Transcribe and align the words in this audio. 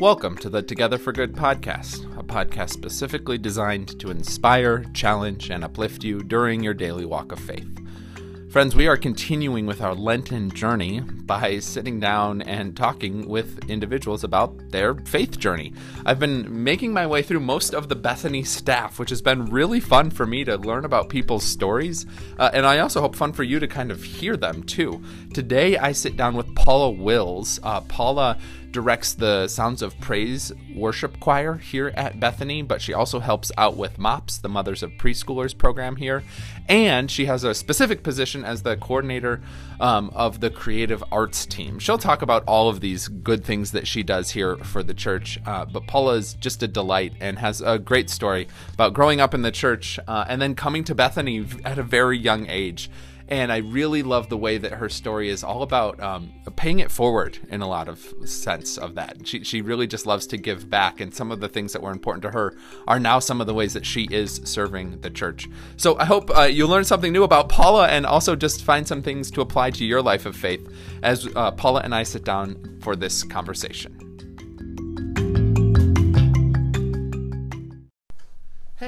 Welcome 0.00 0.36
to 0.38 0.48
the 0.48 0.62
Together 0.62 0.96
for 0.96 1.10
Good 1.10 1.32
podcast, 1.32 2.04
a 2.16 2.22
podcast 2.22 2.70
specifically 2.70 3.36
designed 3.36 3.98
to 3.98 4.12
inspire, 4.12 4.84
challenge, 4.94 5.50
and 5.50 5.64
uplift 5.64 6.04
you 6.04 6.22
during 6.22 6.62
your 6.62 6.72
daily 6.72 7.04
walk 7.04 7.32
of 7.32 7.40
faith. 7.40 7.68
Friends, 8.48 8.74
we 8.74 8.86
are 8.86 8.96
continuing 8.96 9.66
with 9.66 9.82
our 9.82 9.94
Lenten 9.94 10.50
journey 10.50 11.00
by 11.00 11.58
sitting 11.58 12.00
down 12.00 12.40
and 12.42 12.74
talking 12.74 13.28
with 13.28 13.68
individuals 13.68 14.24
about 14.24 14.70
their 14.70 14.94
faith 14.94 15.38
journey. 15.38 15.74
I've 16.06 16.18
been 16.18 16.64
making 16.64 16.94
my 16.94 17.06
way 17.06 17.22
through 17.22 17.40
most 17.40 17.74
of 17.74 17.90
the 17.90 17.94
Bethany 17.94 18.44
staff, 18.44 18.98
which 18.98 19.10
has 19.10 19.20
been 19.20 19.44
really 19.46 19.80
fun 19.80 20.10
for 20.10 20.24
me 20.24 20.44
to 20.44 20.56
learn 20.56 20.86
about 20.86 21.10
people's 21.10 21.44
stories, 21.44 22.06
uh, 22.38 22.50
and 22.54 22.64
I 22.64 22.78
also 22.78 23.02
hope 23.02 23.14
fun 23.14 23.34
for 23.34 23.42
you 23.42 23.60
to 23.60 23.68
kind 23.68 23.90
of 23.90 24.02
hear 24.02 24.34
them 24.34 24.62
too. 24.62 25.02
Today, 25.34 25.76
I 25.76 25.92
sit 25.92 26.16
down 26.16 26.34
with 26.34 26.47
Paula 26.68 26.90
Wills. 26.90 27.58
Uh, 27.62 27.80
Paula 27.80 28.36
directs 28.72 29.14
the 29.14 29.48
Sounds 29.48 29.80
of 29.80 29.98
Praise 30.00 30.52
worship 30.74 31.18
choir 31.18 31.54
here 31.54 31.94
at 31.96 32.20
Bethany, 32.20 32.60
but 32.60 32.82
she 32.82 32.92
also 32.92 33.20
helps 33.20 33.50
out 33.56 33.78
with 33.78 33.98
MOPS, 33.98 34.36
the 34.36 34.50
Mothers 34.50 34.82
of 34.82 34.90
Preschoolers 34.98 35.56
program 35.56 35.96
here. 35.96 36.22
And 36.68 37.10
she 37.10 37.24
has 37.24 37.42
a 37.42 37.54
specific 37.54 38.02
position 38.02 38.44
as 38.44 38.64
the 38.64 38.76
coordinator 38.76 39.40
um, 39.80 40.10
of 40.14 40.40
the 40.40 40.50
creative 40.50 41.02
arts 41.10 41.46
team. 41.46 41.78
She'll 41.78 41.96
talk 41.96 42.20
about 42.20 42.44
all 42.46 42.68
of 42.68 42.80
these 42.80 43.08
good 43.08 43.46
things 43.46 43.72
that 43.72 43.86
she 43.86 44.02
does 44.02 44.32
here 44.32 44.56
for 44.56 44.82
the 44.82 44.92
church. 44.92 45.38
Uh, 45.46 45.64
but 45.64 45.86
Paula 45.86 46.16
is 46.16 46.34
just 46.34 46.62
a 46.62 46.68
delight 46.68 47.14
and 47.18 47.38
has 47.38 47.62
a 47.62 47.78
great 47.78 48.10
story 48.10 48.46
about 48.74 48.92
growing 48.92 49.22
up 49.22 49.32
in 49.32 49.40
the 49.40 49.50
church 49.50 49.98
uh, 50.06 50.26
and 50.28 50.42
then 50.42 50.54
coming 50.54 50.84
to 50.84 50.94
Bethany 50.94 51.46
at 51.64 51.78
a 51.78 51.82
very 51.82 52.18
young 52.18 52.46
age 52.46 52.90
and 53.28 53.52
I 53.52 53.58
really 53.58 54.02
love 54.02 54.28
the 54.28 54.36
way 54.36 54.58
that 54.58 54.72
her 54.72 54.88
story 54.88 55.28
is 55.28 55.44
all 55.44 55.62
about 55.62 56.00
um, 56.00 56.32
paying 56.56 56.78
it 56.78 56.90
forward 56.90 57.38
in 57.50 57.60
a 57.60 57.68
lot 57.68 57.88
of 57.88 58.14
sense 58.24 58.78
of 58.78 58.94
that. 58.94 59.26
She, 59.26 59.44
she 59.44 59.60
really 59.60 59.86
just 59.86 60.06
loves 60.06 60.26
to 60.28 60.36
give 60.36 60.70
back, 60.70 61.00
and 61.00 61.14
some 61.14 61.30
of 61.30 61.40
the 61.40 61.48
things 61.48 61.72
that 61.74 61.82
were 61.82 61.92
important 61.92 62.22
to 62.22 62.30
her 62.30 62.56
are 62.86 62.98
now 62.98 63.18
some 63.18 63.40
of 63.40 63.46
the 63.46 63.54
ways 63.54 63.74
that 63.74 63.84
she 63.84 64.08
is 64.10 64.40
serving 64.44 65.00
the 65.00 65.10
church. 65.10 65.48
So 65.76 65.98
I 65.98 66.06
hope 66.06 66.36
uh, 66.36 66.42
you 66.42 66.66
learn 66.66 66.84
something 66.84 67.12
new 67.12 67.22
about 67.22 67.48
Paula 67.48 67.88
and 67.88 68.06
also 68.06 68.34
just 68.34 68.64
find 68.64 68.86
some 68.86 69.02
things 69.02 69.30
to 69.32 69.40
apply 69.40 69.70
to 69.72 69.84
your 69.84 70.00
life 70.00 70.24
of 70.24 70.34
faith 70.34 70.66
as 71.02 71.28
uh, 71.36 71.50
Paula 71.52 71.80
and 71.84 71.94
I 71.94 72.02
sit 72.02 72.24
down 72.24 72.78
for 72.80 72.96
this 72.96 73.22
conversation. 73.22 74.07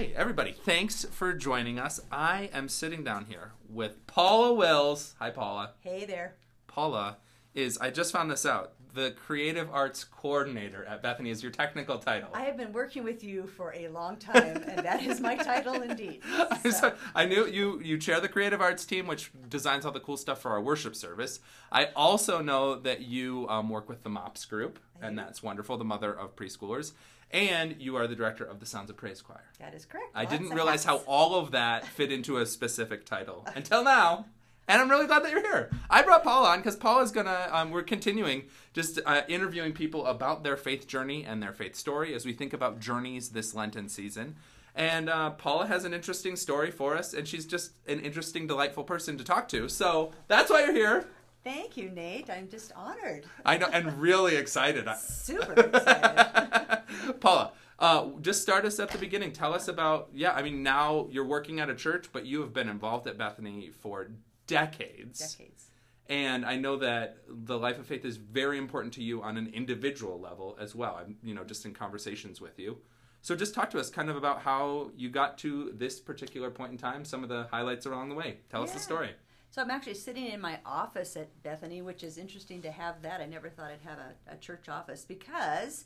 Hey, 0.00 0.14
everybody, 0.16 0.52
thanks 0.52 1.04
for 1.04 1.34
joining 1.34 1.78
us. 1.78 2.00
I 2.10 2.48
am 2.54 2.70
sitting 2.70 3.04
down 3.04 3.26
here 3.26 3.52
with 3.68 4.06
Paula 4.06 4.54
Wills. 4.54 5.14
Hi, 5.18 5.28
Paula. 5.28 5.72
Hey 5.80 6.06
there. 6.06 6.36
Paula 6.66 7.18
is, 7.52 7.76
I 7.76 7.90
just 7.90 8.10
found 8.10 8.30
this 8.30 8.46
out, 8.46 8.72
the 8.94 9.10
creative 9.10 9.68
arts 9.70 10.04
coordinator 10.04 10.86
at 10.86 11.02
Bethany 11.02 11.28
is 11.28 11.42
your 11.42 11.52
technical 11.52 11.98
title. 11.98 12.30
I 12.32 12.44
have 12.44 12.56
been 12.56 12.72
working 12.72 13.04
with 13.04 13.22
you 13.22 13.46
for 13.46 13.74
a 13.74 13.88
long 13.88 14.16
time, 14.16 14.64
and 14.66 14.78
that 14.78 15.02
is 15.02 15.20
my 15.20 15.36
title 15.36 15.74
indeed. 15.82 16.22
So. 16.70 16.94
I 17.14 17.26
knew 17.26 17.46
you 17.46 17.80
you 17.80 17.98
chair 17.98 18.20
the 18.20 18.28
creative 18.28 18.62
arts 18.62 18.86
team, 18.86 19.06
which 19.06 19.30
designs 19.50 19.84
all 19.84 19.92
the 19.92 20.00
cool 20.00 20.16
stuff 20.16 20.40
for 20.40 20.50
our 20.50 20.62
worship 20.62 20.96
service. 20.96 21.40
I 21.70 21.86
also 21.94 22.40
know 22.40 22.76
that 22.76 23.02
you 23.02 23.46
um, 23.50 23.68
work 23.68 23.88
with 23.88 24.02
the 24.02 24.08
MOPS 24.08 24.46
group, 24.46 24.78
and 25.02 25.18
that's 25.18 25.42
wonderful, 25.42 25.76
the 25.76 25.84
mother 25.84 26.12
of 26.12 26.36
preschoolers 26.36 26.92
and 27.30 27.76
you 27.78 27.96
are 27.96 28.06
the 28.06 28.16
director 28.16 28.44
of 28.44 28.60
the 28.60 28.66
Sounds 28.66 28.90
of 28.90 28.96
Praise 28.96 29.22
Choir. 29.22 29.44
That 29.58 29.74
is 29.74 29.84
correct. 29.84 30.10
I 30.14 30.24
didn't 30.24 30.50
realize 30.50 30.84
how 30.84 30.98
all 31.06 31.36
of 31.36 31.52
that 31.52 31.86
fit 31.86 32.10
into 32.10 32.38
a 32.38 32.46
specific 32.46 33.04
title 33.04 33.46
until 33.54 33.84
now. 33.84 34.26
And 34.68 34.80
I'm 34.80 34.88
really 34.88 35.06
glad 35.06 35.24
that 35.24 35.32
you're 35.32 35.42
here. 35.42 35.70
I 35.88 36.02
brought 36.02 36.22
Paul 36.22 36.46
on 36.46 36.58
because 36.60 36.76
Paul 36.76 37.00
is 37.02 37.10
gonna. 37.10 37.48
Um, 37.50 37.72
we're 37.72 37.82
continuing 37.82 38.44
just 38.72 39.00
uh, 39.04 39.22
interviewing 39.26 39.72
people 39.72 40.06
about 40.06 40.44
their 40.44 40.56
faith 40.56 40.86
journey 40.86 41.24
and 41.24 41.42
their 41.42 41.52
faith 41.52 41.74
story 41.74 42.14
as 42.14 42.24
we 42.24 42.32
think 42.32 42.52
about 42.52 42.78
journeys 42.78 43.30
this 43.30 43.52
Lenten 43.52 43.88
season. 43.88 44.36
And 44.76 45.10
uh, 45.10 45.30
Paula 45.30 45.66
has 45.66 45.84
an 45.84 45.92
interesting 45.92 46.36
story 46.36 46.70
for 46.70 46.96
us, 46.96 47.12
and 47.14 47.26
she's 47.26 47.46
just 47.46 47.72
an 47.88 47.98
interesting, 47.98 48.46
delightful 48.46 48.84
person 48.84 49.18
to 49.18 49.24
talk 49.24 49.48
to. 49.48 49.68
So 49.68 50.12
that's 50.28 50.50
why 50.50 50.60
you're 50.64 50.72
here. 50.72 51.08
Thank 51.42 51.76
you, 51.76 51.88
Nate. 51.88 52.28
I'm 52.28 52.48
just 52.48 52.70
honored. 52.76 53.24
I 53.44 53.56
know, 53.56 53.68
and 53.72 54.00
really 54.00 54.36
excited. 54.36 54.88
Super 54.98 55.54
excited. 55.54 56.59
Paula, 57.20 57.52
uh, 57.78 58.08
just 58.20 58.42
start 58.42 58.64
us 58.64 58.78
at 58.78 58.90
the 58.90 58.98
beginning. 58.98 59.32
Tell 59.32 59.54
us 59.54 59.68
about, 59.68 60.10
yeah, 60.12 60.32
I 60.32 60.42
mean, 60.42 60.62
now 60.62 61.08
you're 61.10 61.24
working 61.24 61.60
at 61.60 61.70
a 61.70 61.74
church, 61.74 62.08
but 62.12 62.26
you 62.26 62.40
have 62.42 62.52
been 62.52 62.68
involved 62.68 63.06
at 63.06 63.16
Bethany 63.16 63.70
for 63.80 64.10
decades. 64.46 65.36
Decades. 65.36 65.70
And 66.08 66.44
I 66.44 66.56
know 66.56 66.76
that 66.78 67.18
the 67.28 67.56
life 67.56 67.78
of 67.78 67.86
faith 67.86 68.04
is 68.04 68.16
very 68.16 68.58
important 68.58 68.92
to 68.94 69.02
you 69.02 69.22
on 69.22 69.36
an 69.36 69.50
individual 69.54 70.20
level 70.20 70.56
as 70.60 70.74
well. 70.74 70.98
I'm, 71.00 71.16
you 71.22 71.34
know, 71.34 71.44
just 71.44 71.64
in 71.64 71.72
conversations 71.72 72.40
with 72.40 72.58
you. 72.58 72.78
So 73.22 73.36
just 73.36 73.54
talk 73.54 73.70
to 73.70 73.78
us 73.78 73.90
kind 73.90 74.10
of 74.10 74.16
about 74.16 74.40
how 74.40 74.90
you 74.96 75.08
got 75.08 75.38
to 75.38 75.72
this 75.74 76.00
particular 76.00 76.50
point 76.50 76.72
in 76.72 76.78
time, 76.78 77.04
some 77.04 77.22
of 77.22 77.28
the 77.28 77.46
highlights 77.50 77.86
along 77.86 78.08
the 78.08 78.14
way. 78.14 78.38
Tell 78.50 78.60
yeah. 78.60 78.66
us 78.66 78.72
the 78.72 78.80
story. 78.80 79.10
So 79.50 79.60
I'm 79.60 79.70
actually 79.70 79.94
sitting 79.94 80.26
in 80.26 80.40
my 80.40 80.58
office 80.64 81.16
at 81.16 81.42
Bethany, 81.42 81.82
which 81.82 82.02
is 82.02 82.18
interesting 82.18 82.62
to 82.62 82.70
have 82.70 83.02
that. 83.02 83.20
I 83.20 83.26
never 83.26 83.48
thought 83.48 83.70
I'd 83.70 83.88
have 83.88 83.98
a, 83.98 84.34
a 84.34 84.36
church 84.36 84.68
office 84.68 85.04
because 85.04 85.84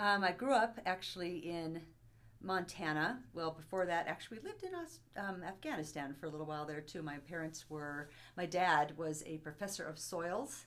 um, 0.00 0.24
I 0.24 0.32
grew 0.32 0.54
up 0.54 0.80
actually 0.86 1.36
in 1.38 1.82
Montana. 2.40 3.20
Well, 3.34 3.50
before 3.50 3.84
that, 3.84 4.08
actually, 4.08 4.38
we 4.38 4.48
lived 4.48 4.64
in 4.64 4.70
um, 5.22 5.42
Afghanistan 5.42 6.14
for 6.18 6.26
a 6.26 6.30
little 6.30 6.46
while 6.46 6.64
there 6.64 6.80
too. 6.80 7.02
My 7.02 7.18
parents 7.18 7.66
were, 7.68 8.08
my 8.34 8.46
dad 8.46 8.96
was 8.96 9.22
a 9.26 9.36
professor 9.38 9.84
of 9.84 9.98
soils, 9.98 10.64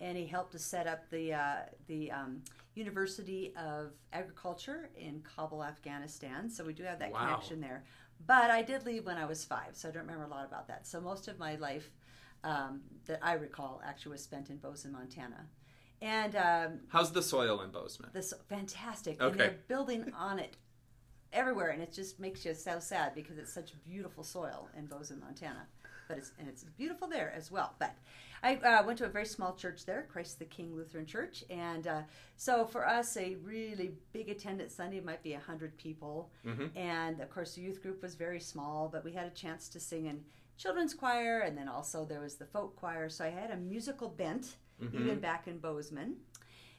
and 0.00 0.16
he 0.16 0.26
helped 0.26 0.52
to 0.52 0.58
set 0.58 0.86
up 0.86 1.10
the 1.10 1.34
uh, 1.34 1.56
the 1.88 2.10
um, 2.10 2.42
University 2.74 3.52
of 3.54 3.92
Agriculture 4.14 4.88
in 4.96 5.22
Kabul, 5.36 5.62
Afghanistan. 5.62 6.48
So 6.48 6.64
we 6.64 6.72
do 6.72 6.84
have 6.84 6.98
that 7.00 7.12
wow. 7.12 7.26
connection 7.26 7.60
there. 7.60 7.84
But 8.26 8.50
I 8.50 8.62
did 8.62 8.86
leave 8.86 9.04
when 9.04 9.18
I 9.18 9.26
was 9.26 9.44
five, 9.44 9.74
so 9.74 9.88
I 9.88 9.92
don't 9.92 10.02
remember 10.02 10.24
a 10.24 10.28
lot 10.28 10.46
about 10.46 10.68
that. 10.68 10.86
So 10.86 11.02
most 11.02 11.28
of 11.28 11.38
my 11.38 11.56
life 11.56 11.90
um, 12.44 12.80
that 13.06 13.18
I 13.22 13.34
recall 13.34 13.82
actually 13.84 14.12
was 14.12 14.22
spent 14.22 14.48
in 14.48 14.56
Bozeman, 14.56 14.94
Montana. 14.94 15.46
And 16.02 16.36
um, 16.36 16.80
how's 16.88 17.12
the 17.12 17.22
soil 17.22 17.60
in 17.60 17.70
Bozeman? 17.70 18.10
This 18.12 18.32
fantastic. 18.48 19.20
Okay. 19.20 19.30
And 19.30 19.40
they're 19.40 19.58
building 19.68 20.12
on 20.16 20.38
it 20.38 20.56
everywhere, 21.32 21.68
and 21.68 21.82
it 21.82 21.92
just 21.92 22.18
makes 22.18 22.44
you 22.44 22.54
so 22.54 22.78
sad 22.80 23.14
because 23.14 23.38
it's 23.38 23.52
such 23.52 23.72
beautiful 23.84 24.24
soil 24.24 24.68
in 24.76 24.86
Bozeman, 24.86 25.20
Montana. 25.20 25.66
But 26.08 26.18
it's 26.18 26.32
and 26.38 26.48
it's 26.48 26.64
beautiful 26.64 27.06
there 27.06 27.32
as 27.36 27.50
well. 27.50 27.74
But 27.78 27.94
I 28.42 28.56
uh, 28.56 28.82
went 28.84 28.98
to 28.98 29.04
a 29.04 29.08
very 29.08 29.26
small 29.26 29.54
church 29.54 29.84
there, 29.84 30.06
Christ 30.10 30.38
the 30.38 30.46
King 30.46 30.74
Lutheran 30.74 31.06
Church, 31.06 31.44
and 31.50 31.86
uh, 31.86 32.00
so 32.36 32.64
for 32.64 32.88
us, 32.88 33.16
a 33.16 33.36
really 33.44 33.92
big 34.12 34.30
attendance 34.30 34.74
Sunday 34.74 35.00
might 35.00 35.22
be 35.22 35.32
hundred 35.34 35.76
people, 35.76 36.30
mm-hmm. 36.46 36.76
and 36.76 37.20
of 37.20 37.30
course 37.30 37.54
the 37.54 37.60
youth 37.60 37.82
group 37.82 38.02
was 38.02 38.14
very 38.14 38.40
small, 38.40 38.88
but 38.90 39.04
we 39.04 39.12
had 39.12 39.26
a 39.26 39.30
chance 39.30 39.68
to 39.68 39.78
sing 39.78 40.06
in 40.06 40.22
children's 40.56 40.94
choir, 40.94 41.40
and 41.40 41.56
then 41.56 41.68
also 41.68 42.04
there 42.04 42.20
was 42.20 42.36
the 42.36 42.46
folk 42.46 42.76
choir. 42.76 43.08
So 43.08 43.24
I 43.24 43.30
had 43.30 43.50
a 43.50 43.56
musical 43.56 44.08
bent 44.08 44.56
mm-hmm. 44.82 45.02
even 45.02 45.20
back 45.20 45.46
in 45.46 45.58
Bozeman. 45.58 46.16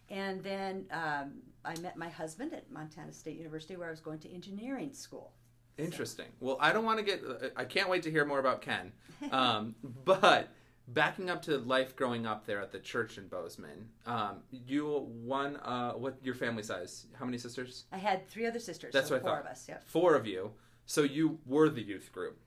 And 0.09 0.43
then 0.43 0.85
um, 0.91 1.33
I 1.63 1.77
met 1.79 1.95
my 1.97 2.09
husband 2.09 2.53
at 2.53 2.69
Montana 2.71 3.13
State 3.13 3.37
University, 3.37 3.77
where 3.77 3.87
I 3.87 3.91
was 3.91 4.01
going 4.01 4.19
to 4.19 4.33
engineering 4.33 4.93
school. 4.93 5.31
Interesting. 5.77 6.25
So. 6.25 6.45
Well, 6.45 6.57
I 6.59 6.73
don't 6.73 6.83
want 6.83 6.99
to 6.99 7.05
get. 7.05 7.23
I 7.55 7.63
can't 7.63 7.89
wait 7.89 8.03
to 8.03 8.11
hear 8.11 8.25
more 8.25 8.39
about 8.39 8.61
Ken. 8.61 8.91
Um, 9.31 9.75
but 10.05 10.49
backing 10.89 11.29
up 11.29 11.41
to 11.43 11.57
life 11.59 11.95
growing 11.95 12.25
up 12.25 12.45
there 12.45 12.59
at 12.59 12.71
the 12.71 12.79
church 12.79 13.17
in 13.17 13.27
Bozeman, 13.27 13.87
um, 14.05 14.41
you 14.51 15.07
one. 15.23 15.55
Uh, 15.57 15.93
what 15.93 16.17
your 16.21 16.35
family 16.35 16.63
size? 16.63 17.05
How 17.17 17.25
many 17.25 17.37
sisters? 17.37 17.85
I 17.91 17.97
had 17.97 18.27
three 18.27 18.45
other 18.45 18.59
sisters. 18.59 18.93
That's 18.93 19.07
so 19.07 19.15
what 19.15 19.21
four 19.21 19.31
I 19.31 19.33
thought. 19.35 19.45
of 19.45 19.51
us. 19.51 19.65
Yeah. 19.69 19.77
Four 19.85 20.15
of 20.15 20.27
you. 20.27 20.51
So 20.85 21.03
you 21.03 21.39
were 21.45 21.69
the 21.69 21.81
youth 21.81 22.11
group 22.11 22.37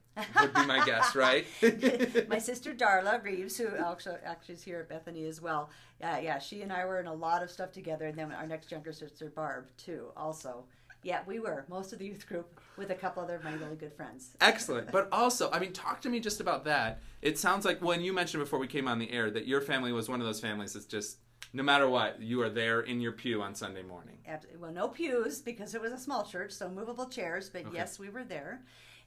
would 0.40 0.54
be 0.54 0.66
my 0.66 0.84
guess, 0.84 1.14
right? 1.14 1.46
my 2.28 2.38
sister 2.38 2.74
Darla 2.74 3.22
Reeves, 3.22 3.56
who 3.56 3.68
also 3.82 4.18
actually 4.24 4.54
is 4.54 4.62
here 4.62 4.80
at 4.80 4.88
Bethany 4.88 5.26
as 5.26 5.40
well. 5.40 5.70
Yeah, 6.00 6.18
yeah, 6.18 6.38
she 6.38 6.62
and 6.62 6.72
I 6.72 6.84
were 6.84 7.00
in 7.00 7.06
a 7.06 7.14
lot 7.14 7.42
of 7.42 7.50
stuff 7.50 7.72
together, 7.72 8.06
and 8.06 8.18
then 8.18 8.32
our 8.32 8.46
next 8.46 8.70
younger 8.70 8.92
sister 8.92 9.30
Barb 9.34 9.66
too, 9.76 10.08
also. 10.16 10.64
Yeah, 11.02 11.20
we 11.26 11.38
were 11.38 11.66
most 11.68 11.92
of 11.92 11.98
the 11.98 12.06
youth 12.06 12.26
group 12.26 12.60
with 12.78 12.90
a 12.90 12.94
couple 12.94 13.22
other 13.22 13.34
of 13.34 13.44
my 13.44 13.52
really 13.52 13.76
good 13.76 13.92
friends. 13.92 14.34
Excellent, 14.40 14.90
but 14.90 15.08
also, 15.12 15.50
I 15.50 15.58
mean, 15.58 15.72
talk 15.72 16.00
to 16.02 16.08
me 16.08 16.18
just 16.18 16.40
about 16.40 16.64
that. 16.64 17.02
It 17.20 17.38
sounds 17.38 17.66
like 17.66 17.82
when 17.82 18.00
you 18.00 18.12
mentioned 18.12 18.42
before 18.42 18.58
we 18.58 18.66
came 18.66 18.88
on 18.88 18.98
the 18.98 19.10
air 19.10 19.30
that 19.30 19.46
your 19.46 19.60
family 19.60 19.92
was 19.92 20.08
one 20.08 20.20
of 20.20 20.26
those 20.26 20.40
families 20.40 20.72
that's 20.72 20.86
just 20.86 21.18
no 21.52 21.62
matter 21.62 21.88
what, 21.88 22.20
you 22.20 22.42
are 22.42 22.50
there 22.50 22.80
in 22.80 23.00
your 23.00 23.12
pew 23.12 23.40
on 23.40 23.54
Sunday 23.54 23.82
morning. 23.82 24.18
Absolutely. 24.26 24.60
Well, 24.60 24.72
no 24.72 24.88
pews 24.88 25.40
because 25.40 25.74
it 25.74 25.80
was 25.80 25.92
a 25.92 25.98
small 25.98 26.24
church, 26.24 26.50
so 26.50 26.68
movable 26.68 27.06
chairs. 27.06 27.48
But 27.48 27.66
okay. 27.66 27.76
yes, 27.76 27.98
we 27.98 28.08
were 28.08 28.24
there, 28.24 28.62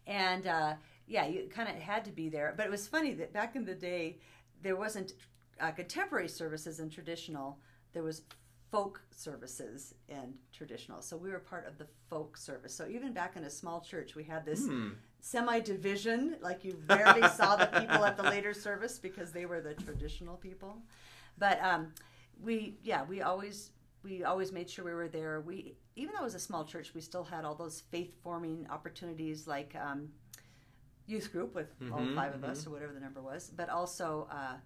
and 0.05 0.47
uh, 0.47 0.73
yeah, 1.07 1.25
you 1.25 1.49
kind 1.49 1.69
of 1.69 1.75
had 1.75 2.05
to 2.05 2.11
be 2.11 2.29
there. 2.29 2.53
But 2.55 2.65
it 2.65 2.71
was 2.71 2.87
funny 2.87 3.13
that 3.13 3.33
back 3.33 3.55
in 3.55 3.65
the 3.65 3.73
day, 3.73 4.19
there 4.61 4.75
wasn't 4.75 5.13
uh, 5.59 5.71
contemporary 5.71 6.27
services 6.27 6.79
and 6.79 6.91
traditional. 6.91 7.59
There 7.93 8.03
was 8.03 8.23
folk 8.69 9.01
services 9.11 9.93
and 10.09 10.33
traditional. 10.51 11.01
So 11.01 11.15
we 11.15 11.29
were 11.29 11.39
part 11.39 11.65
of 11.65 11.77
the 11.77 11.87
folk 12.09 12.35
service. 12.35 12.75
So 12.75 12.87
even 12.87 13.13
back 13.13 13.37
in 13.37 13.45
a 13.45 13.49
small 13.49 13.79
church, 13.79 14.15
we 14.15 14.25
had 14.25 14.45
this 14.45 14.65
hmm. 14.65 14.89
semi 15.21 15.59
division. 15.61 16.35
Like 16.41 16.65
you 16.65 16.77
rarely 16.89 17.27
saw 17.29 17.55
the 17.55 17.67
people 17.67 18.03
at 18.03 18.17
the 18.17 18.23
later 18.23 18.53
service 18.53 18.99
because 18.99 19.31
they 19.31 19.45
were 19.45 19.61
the 19.61 19.73
traditional 19.73 20.35
people. 20.35 20.81
But 21.37 21.63
um, 21.63 21.93
we, 22.41 22.77
yeah, 22.83 23.03
we 23.05 23.21
always 23.21 23.71
we 24.03 24.23
always 24.23 24.51
made 24.51 24.69
sure 24.69 24.85
we 24.85 24.93
were 24.93 25.07
there. 25.07 25.41
We 25.41 25.75
even 25.95 26.13
though 26.13 26.21
it 26.21 26.25
was 26.25 26.35
a 26.35 26.39
small 26.39 26.63
church, 26.63 26.93
we 26.93 27.01
still 27.01 27.23
had 27.23 27.45
all 27.45 27.55
those 27.55 27.81
faith 27.89 28.15
forming 28.21 28.67
opportunities 28.69 29.47
like 29.47 29.75
um, 29.75 30.09
youth 31.07 31.31
group 31.31 31.55
with 31.55 31.73
all 31.91 31.99
Mhm, 31.99 32.15
5 32.15 32.33
of 32.35 32.43
us 32.43 32.67
or 32.67 32.69
whatever 32.71 32.93
the 32.93 32.99
number 32.99 33.21
was, 33.21 33.49
but 33.55 33.69
also 33.69 34.27
uh, 34.31 34.57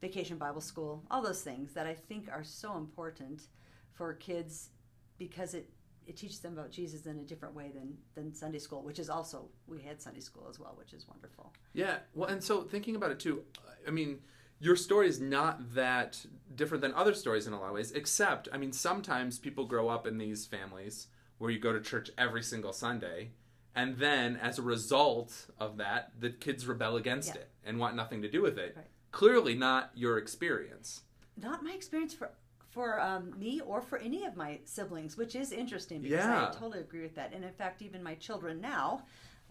vacation 0.00 0.36
Bible 0.36 0.60
school. 0.60 1.02
All 1.10 1.22
those 1.22 1.42
things 1.42 1.72
that 1.72 1.86
I 1.86 1.94
think 1.94 2.28
are 2.30 2.44
so 2.44 2.76
important 2.76 3.48
for 3.94 4.12
kids 4.14 4.70
because 5.18 5.54
it 5.54 5.70
it 6.06 6.16
teaches 6.16 6.38
them 6.38 6.52
about 6.52 6.70
Jesus 6.70 7.06
in 7.06 7.18
a 7.18 7.24
different 7.24 7.54
way 7.54 7.72
than 7.74 7.96
than 8.14 8.32
Sunday 8.32 8.58
school, 8.60 8.82
which 8.82 8.98
is 8.98 9.10
also 9.10 9.48
we 9.66 9.80
had 9.80 10.00
Sunday 10.00 10.20
school 10.20 10.46
as 10.48 10.58
well, 10.60 10.74
which 10.76 10.92
is 10.92 11.08
wonderful. 11.08 11.52
Yeah, 11.72 11.98
well, 12.14 12.28
and 12.28 12.42
so 12.42 12.62
thinking 12.62 12.94
about 12.94 13.10
it 13.10 13.18
too, 13.18 13.42
I 13.86 13.90
mean, 13.90 14.20
your 14.60 14.76
story 14.76 15.08
is 15.08 15.20
not 15.20 15.74
that 15.74 16.24
different 16.54 16.82
than 16.82 16.94
other 16.94 17.14
stories 17.14 17.46
in 17.46 17.52
a 17.52 17.60
lot 17.60 17.68
of 17.68 17.74
ways, 17.74 17.92
except, 17.92 18.48
I 18.52 18.56
mean, 18.58 18.72
sometimes 18.72 19.38
people 19.38 19.66
grow 19.66 19.88
up 19.88 20.06
in 20.06 20.18
these 20.18 20.46
families 20.46 21.08
where 21.38 21.50
you 21.50 21.58
go 21.58 21.72
to 21.72 21.80
church 21.80 22.10
every 22.16 22.42
single 22.42 22.72
Sunday, 22.72 23.30
and 23.76 23.96
then 23.98 24.36
as 24.36 24.58
a 24.58 24.62
result 24.62 25.46
of 25.60 25.76
that, 25.76 26.10
the 26.18 26.30
kids 26.30 26.66
rebel 26.66 26.96
against 26.96 27.28
Yeah. 27.34 27.42
it 27.42 27.50
and 27.64 27.78
want 27.78 27.94
nothing 27.94 28.22
to 28.22 28.28
do 28.30 28.42
with 28.42 28.58
it. 28.58 28.74
Right. 28.76 28.86
Clearly, 29.12 29.54
not 29.54 29.90
your 29.94 30.18
experience. 30.18 31.02
Not 31.36 31.62
my 31.62 31.72
experience 31.72 32.14
for 32.14 32.30
for 32.70 33.00
um, 33.00 33.38
me 33.38 33.60
or 33.60 33.80
for 33.80 33.96
any 33.98 34.26
of 34.26 34.36
my 34.36 34.58
siblings, 34.64 35.16
which 35.16 35.34
is 35.34 35.50
interesting 35.52 36.02
because 36.02 36.24
Yeah. 36.24 36.48
I 36.48 36.52
totally 36.52 36.80
agree 36.80 37.00
with 37.02 37.14
that. 37.14 37.32
And 37.32 37.42
in 37.44 37.52
fact, 37.52 37.80
even 37.80 38.02
my 38.02 38.14
children 38.16 38.60
now, 38.60 39.02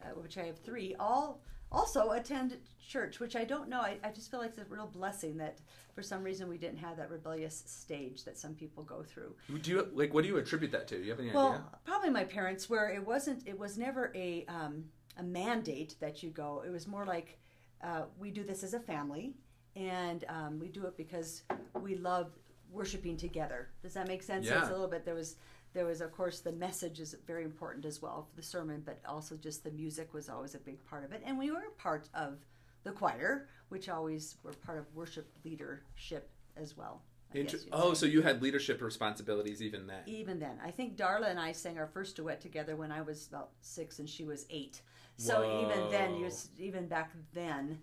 uh, 0.04 0.10
which 0.10 0.38
I 0.38 0.44
have 0.44 0.60
three, 0.60 0.94
all 1.00 1.42
also 1.76 2.12
attend 2.12 2.58
church, 2.88 3.20
which 3.20 3.36
I 3.36 3.44
don't 3.44 3.68
know. 3.70 3.82
I, 3.82 3.98
I 4.04 4.10
just 4.12 4.32
feel 4.32 4.40
like 4.40 4.52
it's 4.52 4.60
a 4.60 4.66
real 4.70 4.88
blessing 4.88 5.38
that 5.38 5.60
for 5.94 6.02
some 6.02 6.24
reason 6.24 6.48
we 6.48 6.58
didn't 6.58 6.78
have 6.78 6.98
that 6.98 7.10
rebellious 7.10 7.64
stage 7.66 8.24
that 8.24 8.38
some 8.38 8.54
people 8.54 8.84
go 8.84 9.04
through. 9.04 9.36
Do 9.62 9.72
you 9.72 9.88
like 9.94 10.14
what 10.14 10.22
do 10.24 10.28
you 10.30 10.38
attribute 10.38 10.72
that 10.72 10.88
to? 10.90 10.98
Do 10.98 11.04
you 11.04 11.12
have 11.12 11.20
any 11.20 11.32
Well, 11.32 11.54
idea? 11.54 11.64
probably 11.84 12.10
my 12.10 12.24
parents, 12.24 12.70
where 12.70 12.90
it 12.90 13.06
wasn't, 13.06 13.48
it 13.48 13.58
was 13.58 13.78
never 13.78 14.12
a 14.16 14.46
um, 14.48 14.86
a 15.18 15.24
mandate 15.24 15.96
that 16.00 16.24
you 16.24 16.30
go. 16.30 16.64
It 16.66 16.72
was 16.72 16.88
more 16.88 17.06
like 17.06 17.40
uh, 17.84 18.04
we 18.18 18.32
do 18.32 18.44
this 18.44 18.64
as 18.64 18.74
a 18.74 18.80
family, 18.80 19.34
and 19.76 20.24
um, 20.30 20.60
we 20.60 20.68
do 20.70 20.86
it 20.86 20.96
because 20.98 21.44
we 21.82 21.96
love 21.96 22.32
worshiping 22.72 23.18
together. 23.18 23.70
Does 23.82 23.94
that 23.94 24.08
make 24.08 24.24
sense? 24.24 24.46
Yeah. 24.48 24.60
it's 24.60 24.70
a 24.70 24.72
little 24.72 24.88
bit. 24.88 25.06
There 25.06 25.16
was 25.16 25.36
there 25.76 25.86
was 25.86 26.02
of 26.02 26.12
course 26.12 26.40
the 26.40 26.54
message 26.54 27.00
is 27.00 27.16
very 27.28 27.44
important 27.44 27.86
as 27.86 28.02
well 28.02 28.26
for 28.28 28.36
the 28.36 28.42
sermon, 28.42 28.82
but 28.84 29.00
also 29.08 29.36
just 29.36 29.64
the 29.64 29.72
music 29.72 30.14
was 30.14 30.30
always 30.30 30.56
a 30.56 30.60
big 30.60 30.84
part 30.86 31.04
of 31.04 31.12
it, 31.12 31.22
and 31.24 31.38
we 31.38 31.52
were 31.52 31.62
part 31.78 32.10
of 32.16 32.40
the 32.84 32.92
choir, 32.92 33.50
which 33.70 33.90
always 33.90 34.38
were 34.42 34.54
part 34.54 34.80
of 34.80 34.86
worship 34.96 35.28
leadership 35.44 36.32
as 36.56 36.76
well. 36.76 37.04
Inter- 37.34 37.58
oh, 37.74 37.94
say 37.94 38.00
so 38.00 38.06
you 38.06 38.22
had 38.22 38.42
leadership 38.42 38.82
responsibilities 38.82 39.62
even 39.62 39.86
then. 39.86 40.04
even 40.06 40.40
then. 40.40 40.58
I 40.64 40.72
think 40.72 40.96
Darla 40.96 41.30
and 41.30 41.40
I 41.40 41.52
sang 41.52 41.78
our 41.78 41.88
first 41.88 42.16
duet 42.16 42.40
together 42.40 42.78
when 42.78 42.92
I 42.92 43.02
was 43.02 43.28
about 43.28 43.50
six 43.62 44.00
and 44.00 44.10
she 44.10 44.24
was 44.24 44.46
eight. 44.50 44.82
So 45.18 45.62
even 45.62 45.92
then, 45.92 46.16
you 46.16 46.30
even 46.58 46.88
back 46.88 47.12
then, 47.34 47.80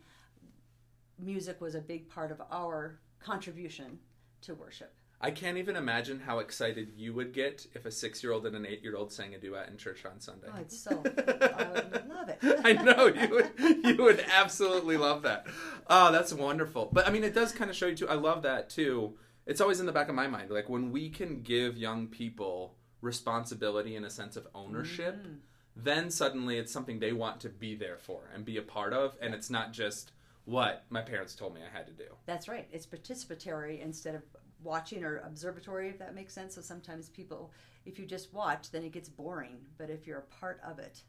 music 1.18 1.60
was 1.60 1.74
a 1.74 1.80
big 1.80 2.08
part 2.08 2.30
of 2.30 2.40
our 2.50 2.98
contribution 3.20 3.98
to 4.42 4.54
worship. 4.54 4.94
I 5.24 5.30
can't 5.30 5.56
even 5.56 5.76
imagine 5.76 6.18
how 6.18 6.40
excited 6.40 6.92
you 6.96 7.14
would 7.14 7.32
get 7.32 7.66
if 7.74 7.86
a 7.86 7.90
six-year-old 7.92 8.44
and 8.44 8.56
an 8.56 8.66
eight-year-old 8.66 9.12
sang 9.12 9.34
a 9.34 9.38
duet 9.38 9.68
in 9.68 9.76
church 9.76 10.04
on 10.04 10.18
Sunday. 10.20 10.48
Oh, 10.52 10.60
it's 10.60 10.76
so 10.78 10.90
I 11.06 11.82
would 11.92 12.08
love 12.08 12.28
it. 12.28 12.38
I 12.64 12.72
know 12.72 13.06
you 13.06 13.28
would. 13.30 13.84
You 13.86 14.02
would 14.02 14.24
absolutely 14.34 14.96
love 14.96 15.22
that. 15.22 15.46
Oh, 15.88 16.10
that's 16.10 16.32
wonderful. 16.32 16.88
But 16.92 17.06
I 17.06 17.10
mean, 17.12 17.22
it 17.22 17.34
does 17.34 17.52
kind 17.52 17.70
of 17.70 17.76
show 17.76 17.86
you 17.86 17.94
too. 17.94 18.08
I 18.08 18.14
love 18.14 18.42
that 18.42 18.68
too. 18.68 19.16
It's 19.46 19.60
always 19.60 19.78
in 19.80 19.86
the 19.86 19.92
back 19.92 20.08
of 20.08 20.14
my 20.16 20.26
mind, 20.26 20.50
like 20.50 20.68
when 20.68 20.90
we 20.92 21.08
can 21.08 21.42
give 21.42 21.76
young 21.76 22.08
people 22.08 22.74
responsibility 23.00 23.94
and 23.96 24.04
a 24.06 24.10
sense 24.10 24.36
of 24.36 24.46
ownership, 24.54 25.16
Mm. 25.24 25.38
then 25.76 26.10
suddenly 26.10 26.58
it's 26.58 26.72
something 26.72 26.98
they 26.98 27.12
want 27.12 27.40
to 27.40 27.48
be 27.48 27.74
there 27.74 27.96
for 27.98 28.28
and 28.34 28.44
be 28.44 28.56
a 28.56 28.62
part 28.62 28.92
of, 28.92 29.16
and 29.20 29.34
it's 29.34 29.50
not 29.50 29.72
just 29.72 30.12
what 30.44 30.84
my 30.90 31.00
parents 31.00 31.34
told 31.36 31.54
me 31.54 31.60
I 31.62 31.76
had 31.76 31.86
to 31.86 31.92
do. 31.92 32.08
That's 32.26 32.48
right. 32.48 32.66
It's 32.72 32.86
participatory 32.86 33.80
instead 33.80 34.14
of 34.16 34.22
watching 34.64 35.04
or 35.04 35.18
observatory, 35.18 35.88
if 35.88 35.98
that 35.98 36.14
makes 36.14 36.32
sense. 36.34 36.54
So 36.54 36.60
sometimes 36.60 37.08
people, 37.08 37.52
if 37.84 37.98
you 37.98 38.06
just 38.06 38.32
watch, 38.32 38.70
then 38.70 38.82
it 38.84 38.92
gets 38.92 39.08
boring. 39.08 39.58
But 39.78 39.90
if 39.90 40.06
you're 40.06 40.18
a 40.18 40.34
part 40.40 40.60
of 40.64 40.78
it, 40.78 41.02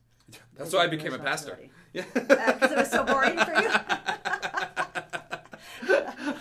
That's 0.56 0.74
why 0.74 0.84
I 0.84 0.88
became 0.88 1.14
a 1.14 1.20
pastor. 1.20 1.58
Yeah, 1.94 2.04
uh, 2.16 2.54
because 2.54 2.72
it 2.72 2.78
was 2.78 2.92
so 2.92 3.04
boring 3.04 3.38
for 3.38 3.54
you. 3.62 3.70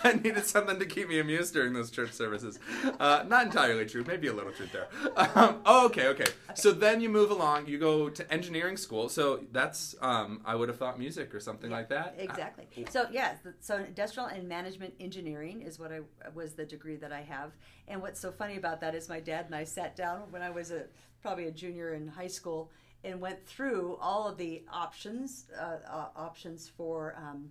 I 0.05 0.13
needed 0.13 0.45
something 0.45 0.79
to 0.79 0.85
keep 0.85 1.07
me 1.07 1.19
amused 1.19 1.53
during 1.53 1.73
those 1.73 1.89
church 1.89 2.11
services. 2.11 2.59
Uh, 2.99 3.23
not 3.27 3.45
entirely 3.45 3.85
true, 3.85 4.03
maybe 4.05 4.27
a 4.27 4.33
little 4.33 4.51
truth 4.51 4.71
there. 4.71 4.87
Um, 5.35 5.61
oh, 5.65 5.85
okay, 5.85 6.07
okay, 6.07 6.25
So 6.55 6.71
then 6.71 6.99
you 6.99 7.09
move 7.09 7.31
along. 7.31 7.67
You 7.67 7.77
go 7.77 8.09
to 8.09 8.33
engineering 8.33 8.77
school. 8.77 9.09
So 9.09 9.43
that's 9.51 9.95
um, 10.01 10.41
I 10.45 10.55
would 10.55 10.69
have 10.69 10.77
thought 10.77 10.99
music 10.99 11.33
or 11.33 11.39
something 11.39 11.71
Yeah, 11.71 11.77
like 11.77 11.89
that. 11.89 12.15
Exactly. 12.17 12.85
So 12.89 13.07
yeah, 13.11 13.35
so 13.59 13.77
industrial 13.77 14.27
and 14.27 14.47
management 14.47 14.93
engineering 14.99 15.61
is 15.61 15.79
what 15.79 15.91
I 15.91 16.01
was 16.33 16.53
the 16.53 16.65
degree 16.65 16.97
that 16.97 17.13
I 17.13 17.21
have. 17.21 17.51
And 17.87 18.01
what's 18.01 18.19
so 18.19 18.31
funny 18.31 18.57
about 18.57 18.81
that 18.81 18.95
is 18.95 19.07
my 19.09 19.19
dad 19.19 19.45
and 19.45 19.55
I 19.55 19.63
sat 19.63 19.95
down 19.95 20.23
when 20.31 20.41
I 20.41 20.49
was 20.49 20.71
a 20.71 20.83
probably 21.21 21.47
a 21.47 21.51
junior 21.51 21.93
in 21.93 22.07
high 22.07 22.27
school 22.27 22.71
and 23.03 23.19
went 23.19 23.45
through 23.45 23.97
all 24.01 24.27
of 24.27 24.37
the 24.37 24.63
options 24.71 25.45
uh, 25.59 25.77
uh, 25.89 26.07
options 26.15 26.69
for 26.69 27.15
um, 27.17 27.49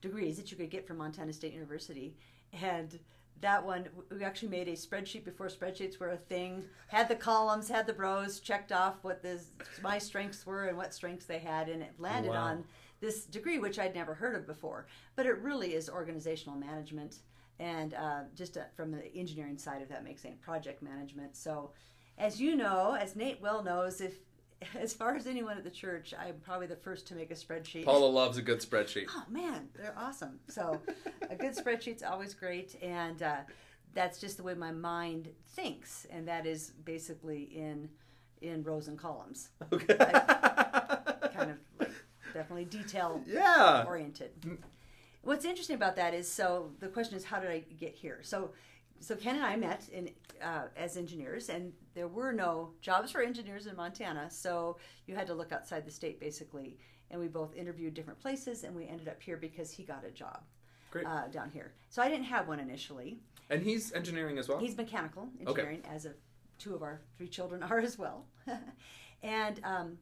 degrees 0.00 0.36
that 0.36 0.50
you 0.50 0.56
could 0.56 0.70
get 0.70 0.86
from 0.86 0.98
Montana 0.98 1.32
State 1.32 1.52
University, 1.52 2.16
and 2.52 2.98
that 3.40 3.64
one 3.64 3.88
we 4.10 4.22
actually 4.24 4.48
made 4.48 4.68
a 4.68 4.72
spreadsheet 4.72 5.24
before 5.24 5.48
spreadsheets 5.48 5.98
were 5.98 6.10
a 6.10 6.16
thing. 6.16 6.62
Had 6.88 7.08
the 7.08 7.16
columns, 7.16 7.68
had 7.68 7.86
the 7.86 7.94
rows, 7.94 8.40
checked 8.40 8.72
off 8.72 8.96
what 9.02 9.22
the 9.22 9.40
my 9.82 9.98
strengths 9.98 10.44
were 10.44 10.66
and 10.66 10.76
what 10.76 10.92
strengths 10.94 11.24
they 11.26 11.38
had, 11.38 11.68
and 11.68 11.82
it 11.82 11.92
landed 11.98 12.30
Wow. 12.30 12.44
on 12.44 12.64
this 13.00 13.24
degree 13.24 13.58
which 13.58 13.78
I'd 13.78 13.94
never 13.94 14.14
heard 14.14 14.36
of 14.36 14.46
before. 14.46 14.86
But 15.16 15.24
it 15.26 15.38
really 15.38 15.74
is 15.74 15.88
organizational 15.88 16.58
management 16.58 17.16
and 17.58 17.94
uh, 17.94 18.20
just 18.34 18.56
uh, 18.56 18.62
from 18.74 18.90
the 18.90 19.14
engineering 19.14 19.56
side, 19.58 19.80
if 19.82 19.88
that 19.88 20.04
makes 20.04 20.22
sense, 20.22 20.36
project 20.40 20.82
management. 20.82 21.36
So, 21.36 21.70
as 22.18 22.40
you 22.40 22.56
know, 22.56 22.96
as 23.00 23.16
Nate 23.16 23.40
well 23.40 23.62
knows, 23.62 24.00
if 24.02 24.14
as 24.78 24.92
far 24.92 25.14
as 25.16 25.26
anyone 25.26 25.56
at 25.56 25.64
the 25.64 25.70
church, 25.70 26.14
I'm 26.18 26.36
probably 26.42 26.66
the 26.66 26.76
first 26.76 27.06
to 27.08 27.14
make 27.14 27.30
a 27.30 27.34
spreadsheet. 27.34 27.84
Paula 27.84 28.06
loves 28.06 28.38
a 28.38 28.42
good 28.42 28.60
spreadsheet. 28.60 29.06
Oh 29.08 29.24
man, 29.28 29.68
they're 29.76 29.94
awesome. 29.96 30.40
So 30.48 30.80
a 31.28 31.36
good 31.36 31.56
spreadsheet's 31.56 32.02
always 32.02 32.34
great, 32.34 32.76
and 32.82 33.22
uh, 33.22 33.36
that's 33.94 34.18
just 34.20 34.36
the 34.36 34.42
way 34.42 34.54
my 34.54 34.72
mind 34.72 35.28
thinks, 35.48 36.06
and 36.10 36.26
that 36.28 36.46
is 36.46 36.72
basically 36.84 37.42
in 37.42 37.88
in 38.40 38.62
rows 38.62 38.88
and 38.88 38.98
columns, 38.98 39.50
Okay. 39.70 39.94
kind 41.34 41.50
of 41.50 41.58
like 41.78 41.90
definitely 42.32 42.64
detail 42.64 43.20
yeah. 43.26 43.84
oriented. 43.86 44.30
What's 45.22 45.44
interesting 45.44 45.76
about 45.76 45.96
that 45.96 46.14
is 46.14 46.30
so 46.30 46.70
the 46.80 46.88
question 46.88 47.16
is 47.16 47.24
how 47.24 47.40
did 47.40 47.50
I 47.50 47.58
get 47.78 47.94
here? 47.94 48.20
So 48.22 48.52
so 49.00 49.16
Ken 49.16 49.36
and 49.36 49.44
I 49.44 49.56
met 49.56 49.88
in 49.92 50.10
uh, 50.42 50.64
as 50.76 50.96
engineers, 50.96 51.48
and 51.48 51.72
there 51.94 52.08
were 52.08 52.32
no 52.32 52.70
jobs 52.80 53.10
for 53.12 53.22
engineers 53.22 53.66
in 53.66 53.76
Montana, 53.76 54.30
so 54.30 54.76
you 55.06 55.14
had 55.14 55.26
to 55.26 55.34
look 55.34 55.52
outside 55.52 55.84
the 55.84 55.90
state 55.90 56.20
basically. 56.20 56.78
And 57.10 57.20
we 57.20 57.26
both 57.26 57.56
interviewed 57.56 57.94
different 57.94 58.20
places, 58.20 58.62
and 58.62 58.74
we 58.74 58.86
ended 58.86 59.08
up 59.08 59.20
here 59.20 59.36
because 59.36 59.70
he 59.70 59.82
got 59.82 60.04
a 60.06 60.10
job 60.12 60.42
Great. 60.92 61.06
uh, 61.06 61.26
down 61.26 61.50
here. 61.50 61.72
So 61.88 62.02
I 62.02 62.08
didn't 62.08 62.26
have 62.26 62.46
one 62.46 62.60
initially. 62.60 63.18
And 63.48 63.62
he's 63.62 63.92
engineering 63.92 64.38
as 64.38 64.48
well. 64.48 64.58
He's 64.58 64.76
mechanical 64.76 65.28
engineering, 65.40 65.82
as 65.92 66.04
of 66.04 66.12
two 66.58 66.74
of 66.74 66.82
our 66.82 67.00
three 67.16 67.26
children 67.26 67.62
are 67.68 67.80
as 67.80 67.98
well. 67.98 68.26
and 69.22 69.60
um, 69.64 69.98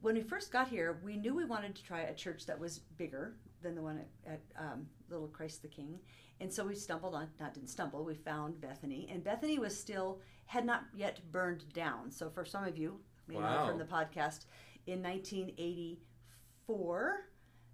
when 0.00 0.14
we 0.14 0.22
first 0.22 0.52
got 0.52 0.68
here, 0.68 0.98
we 1.04 1.16
knew 1.16 1.34
we 1.34 1.44
wanted 1.44 1.74
to 1.74 1.84
try 1.84 2.00
a 2.00 2.14
church 2.14 2.46
that 2.46 2.58
was 2.58 2.78
bigger 2.78 3.34
than 3.62 3.74
the 3.74 3.82
one 3.82 3.98
at, 3.98 4.32
at 4.32 4.40
um, 4.58 4.86
Little 5.10 5.28
Christ 5.28 5.62
the 5.62 5.68
King. 5.68 5.98
And 6.40 6.52
so 6.52 6.66
we 6.66 6.74
stumbled 6.74 7.14
on, 7.14 7.28
not 7.40 7.54
didn't 7.54 7.70
stumble, 7.70 8.04
we 8.04 8.14
found 8.14 8.60
Bethany. 8.60 9.08
And 9.10 9.24
Bethany 9.24 9.58
was 9.58 9.78
still, 9.78 10.20
had 10.46 10.64
not 10.64 10.84
yet 10.94 11.20
burned 11.32 11.70
down. 11.72 12.10
So 12.10 12.30
for 12.30 12.44
some 12.44 12.64
of 12.64 12.78
you, 12.78 13.00
maybe 13.26 13.40
not 13.40 13.60
Wow. 13.60 13.68
from 13.68 13.78
the 13.78 13.84
podcast, 13.84 14.46
in 14.86 15.02
1984, 15.02 17.28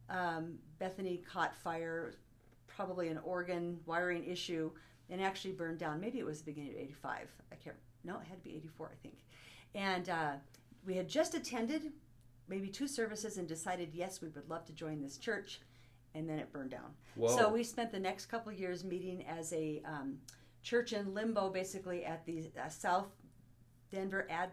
um, 0.08 0.58
Bethany 0.78 1.18
caught 1.18 1.54
fire, 1.54 2.14
probably 2.66 3.08
an 3.08 3.18
organ 3.18 3.78
wiring 3.86 4.24
issue, 4.24 4.70
and 5.10 5.20
actually 5.22 5.52
burned 5.52 5.78
down. 5.78 6.00
Maybe 6.00 6.18
it 6.18 6.24
was 6.24 6.40
the 6.40 6.46
beginning 6.46 6.70
of 6.72 6.78
85. 6.78 7.30
I 7.50 7.54
can't, 7.56 7.76
no, 8.04 8.18
it 8.18 8.26
had 8.26 8.38
to 8.38 8.44
be 8.44 8.56
84, 8.56 8.90
I 8.92 8.96
think. 9.02 9.18
And 9.74 10.08
uh, 10.08 10.32
we 10.86 10.94
had 10.94 11.08
just 11.08 11.34
attended 11.34 11.92
maybe 12.48 12.68
two 12.68 12.88
services 12.88 13.36
and 13.38 13.46
decided, 13.46 13.90
yes, 13.94 14.20
we 14.20 14.28
would 14.28 14.48
love 14.48 14.64
to 14.66 14.72
join 14.72 15.00
this 15.02 15.18
church. 15.18 15.60
And 16.14 16.28
then 16.28 16.38
it 16.38 16.52
burned 16.52 16.70
down. 16.70 16.92
Whoa. 17.14 17.34
So 17.34 17.48
we 17.50 17.64
spent 17.64 17.90
the 17.90 17.98
next 17.98 18.26
couple 18.26 18.52
of 18.52 18.60
years 18.60 18.84
meeting 18.84 19.24
as 19.26 19.50
a 19.54 19.80
um, 19.86 20.18
church 20.62 20.92
in 20.92 21.14
limbo, 21.14 21.50
basically 21.50 22.04
at 22.04 22.24
the 22.24 22.50
uh, 22.58 22.68
South 22.68 23.06
Denver 23.90 24.26
Ad 24.30 24.50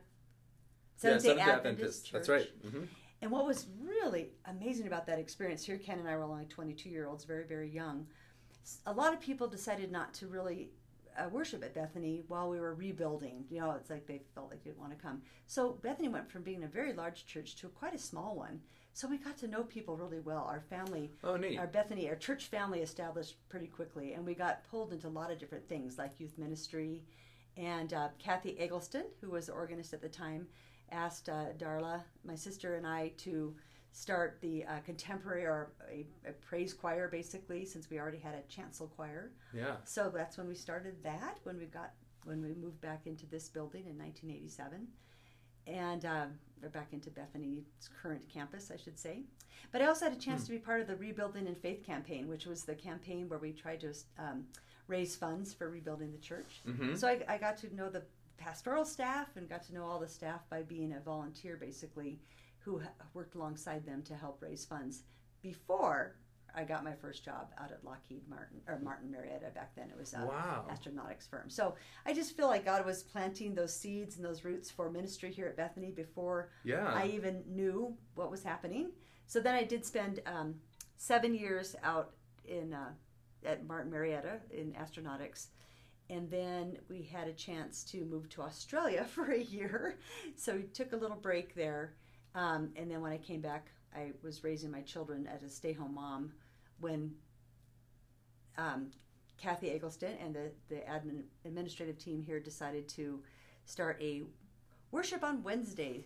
Seventh 0.97 1.23
Day 1.23 1.29
Seventh-day 1.29 1.51
Adventist 1.51 2.05
Church. 2.05 2.13
That's 2.13 2.29
right. 2.29 2.49
hmm 2.69 2.83
And 3.21 3.31
what 3.31 3.45
was 3.45 3.67
really 3.81 4.29
amazing 4.45 4.87
about 4.87 5.05
that 5.07 5.19
experience 5.19 5.65
here, 5.65 5.77
Ken 5.77 5.99
and 5.99 6.07
I 6.07 6.15
were 6.15 6.23
only 6.23 6.45
22 6.45 6.89
year 6.89 7.07
olds, 7.07 7.23
very, 7.23 7.45
very 7.45 7.69
young. 7.69 8.07
A 8.85 8.93
lot 8.93 9.13
of 9.13 9.19
people 9.19 9.47
decided 9.47 9.91
not 9.91 10.13
to 10.15 10.27
really 10.27 10.71
uh, 11.17 11.29
worship 11.29 11.63
at 11.63 11.73
Bethany 11.73 12.23
while 12.27 12.49
we 12.49 12.59
were 12.59 12.73
rebuilding. 12.73 13.45
You 13.49 13.61
know, 13.61 13.71
it's 13.71 13.89
like 13.89 14.05
they 14.05 14.21
felt 14.35 14.49
like 14.51 14.63
they 14.63 14.71
didn't 14.71 14.81
want 14.81 14.97
to 14.97 15.01
come. 15.01 15.21
So 15.47 15.79
Bethany 15.81 16.07
went 16.07 16.29
from 16.29 16.43
being 16.43 16.63
a 16.63 16.67
very 16.67 16.93
large 16.93 17.25
church 17.25 17.55
to 17.57 17.67
quite 17.69 17.93
a 17.95 17.99
small 17.99 18.35
one. 18.35 18.59
So 18.93 19.07
we 19.07 19.17
got 19.17 19.37
to 19.37 19.47
know 19.47 19.63
people 19.63 19.95
really 19.95 20.19
well. 20.19 20.45
Our 20.49 20.59
family, 20.61 21.11
Oh, 21.23 21.37
our 21.57 21.67
Bethany, 21.67 22.09
our 22.09 22.15
church 22.15 22.47
family 22.47 22.79
established 22.81 23.35
pretty 23.47 23.67
quickly, 23.67 24.13
and 24.13 24.25
we 24.25 24.33
got 24.33 24.63
pulled 24.69 24.91
into 24.91 25.07
a 25.07 25.09
lot 25.09 25.31
of 25.31 25.39
different 25.39 25.67
things 25.69 25.97
like 25.97 26.19
youth 26.19 26.37
ministry. 26.37 27.03
And 27.55 27.93
uh, 27.93 28.09
Kathy 28.19 28.57
Eggleston, 28.59 29.05
who 29.21 29.31
was 29.31 29.47
the 29.47 29.53
organist 29.53 29.93
at 29.93 30.01
the 30.01 30.09
time, 30.09 30.47
asked 30.91 31.29
uh, 31.29 31.47
Darla, 31.57 32.01
my 32.25 32.35
sister, 32.35 32.75
and 32.75 32.85
I 32.85 33.09
to 33.17 33.55
start 33.91 34.37
the 34.41 34.65
uh, 34.65 34.79
contemporary 34.85 35.45
or 35.45 35.71
a, 35.89 36.05
a 36.27 36.31
praise 36.33 36.73
choir, 36.73 37.07
basically, 37.07 37.65
since 37.65 37.89
we 37.89 37.99
already 37.99 38.19
had 38.19 38.35
a 38.35 38.41
chancel 38.53 38.87
choir. 38.87 39.31
yeah. 39.53 39.75
So 39.83 40.11
that's 40.13 40.37
when 40.37 40.47
we 40.47 40.55
started 40.55 40.95
that. 41.03 41.39
When 41.43 41.57
we 41.57 41.65
got 41.65 41.93
when 42.25 42.41
we 42.41 42.53
moved 42.53 42.81
back 42.81 43.07
into 43.07 43.25
this 43.27 43.47
building 43.47 43.85
in 43.87 43.97
1987, 43.97 44.87
and 45.69 46.05
um, 46.05 46.29
or 46.63 46.69
back 46.69 46.91
into 46.91 47.09
Bethany's 47.09 47.89
current 48.01 48.27
campus, 48.31 48.71
I 48.73 48.77
should 48.77 48.97
say. 48.99 49.21
But 49.71 49.81
I 49.81 49.85
also 49.85 50.05
had 50.05 50.13
a 50.13 50.19
chance 50.19 50.45
to 50.45 50.51
be 50.51 50.57
part 50.57 50.81
of 50.81 50.87
the 50.87 50.95
Rebuilding 50.95 51.47
in 51.47 51.55
Faith 51.55 51.85
campaign, 51.85 52.27
which 52.27 52.45
was 52.45 52.63
the 52.63 52.75
campaign 52.75 53.29
where 53.29 53.39
we 53.39 53.53
tried 53.53 53.81
to 53.81 53.93
um, 54.17 54.45
raise 54.87 55.15
funds 55.15 55.53
for 55.53 55.69
rebuilding 55.69 56.11
the 56.11 56.17
church. 56.17 56.61
Mm-hmm. 56.67 56.95
So 56.95 57.07
I, 57.07 57.21
I 57.27 57.37
got 57.37 57.57
to 57.57 57.75
know 57.75 57.89
the 57.89 58.03
pastoral 58.37 58.85
staff 58.85 59.27
and 59.35 59.47
got 59.47 59.63
to 59.67 59.73
know 59.73 59.85
all 59.85 59.99
the 59.99 60.07
staff 60.07 60.41
by 60.49 60.63
being 60.63 60.93
a 60.93 60.99
volunteer, 60.99 61.55
basically, 61.55 62.19
who 62.59 62.79
ha- 62.79 62.89
worked 63.13 63.35
alongside 63.35 63.85
them 63.85 64.01
to 64.03 64.15
help 64.15 64.41
raise 64.41 64.65
funds 64.65 65.03
before 65.41 66.15
I 66.55 66.63
got 66.63 66.83
my 66.83 66.93
first 66.93 67.23
job 67.23 67.47
out 67.59 67.71
at 67.71 67.83
Lockheed 67.83 68.27
Martin 68.29 68.61
or 68.67 68.79
Martin 68.79 69.11
Marietta. 69.11 69.47
Back 69.53 69.75
then, 69.75 69.89
it 69.89 69.97
was 69.97 70.13
an 70.13 70.25
Wow. 70.27 70.65
astronautics 70.69 71.29
firm. 71.29 71.49
So 71.49 71.75
I 72.05 72.13
just 72.13 72.35
feel 72.35 72.47
like 72.47 72.65
God 72.65 72.85
was 72.85 73.03
planting 73.03 73.55
those 73.55 73.75
seeds 73.75 74.15
and 74.17 74.25
those 74.25 74.43
roots 74.43 74.69
for 74.71 74.89
ministry 74.89 75.31
here 75.31 75.47
at 75.47 75.55
Bethany 75.57 75.91
before 75.91 76.49
Yeah. 76.63 76.91
I 76.93 77.07
even 77.07 77.43
knew 77.47 77.97
what 78.15 78.31
was 78.31 78.43
happening. 78.43 78.91
So 79.27 79.39
then 79.39 79.55
I 79.55 79.63
did 79.63 79.85
spend 79.85 80.21
um, 80.25 80.55
seven 80.97 81.33
years 81.35 81.75
out 81.83 82.13
in 82.45 82.73
uh, 82.73 82.91
at 83.45 83.65
Martin 83.65 83.89
Marietta 83.91 84.39
in 84.51 84.73
astronautics, 84.73 85.47
and 86.09 86.29
then 86.29 86.77
we 86.89 87.03
had 87.03 87.27
a 87.27 87.33
chance 87.33 87.83
to 87.85 88.03
move 88.05 88.27
to 88.29 88.41
Australia 88.41 89.03
for 89.15 89.31
a 89.31 89.39
year. 89.39 89.97
So 90.35 90.55
we 90.55 90.63
took 90.63 90.91
a 90.93 90.97
little 90.97 91.15
break 91.15 91.53
there, 91.55 91.93
um, 92.35 92.71
and 92.75 92.89
then 92.91 93.01
when 93.01 93.11
I 93.13 93.17
came 93.17 93.39
back, 93.39 93.67
I 93.95 94.11
was 94.23 94.43
raising 94.43 94.71
my 94.71 94.81
children 94.81 95.27
as 95.27 95.43
a 95.43 95.49
stay-home 95.49 95.95
mom 95.95 96.31
when 96.79 97.11
um, 98.57 98.91
Kathy 99.37 99.71
Eggleston 99.71 100.13
and 100.23 100.35
the 100.35 100.51
the 100.67 100.75
admin, 100.81 101.23
administrative 101.45 101.97
team 101.97 102.21
here 102.21 102.39
decided 102.39 102.87
to 102.89 103.21
start 103.65 103.97
a 104.01 104.23
worship 104.91 105.23
on 105.23 105.43
Wednesday, 105.43 106.05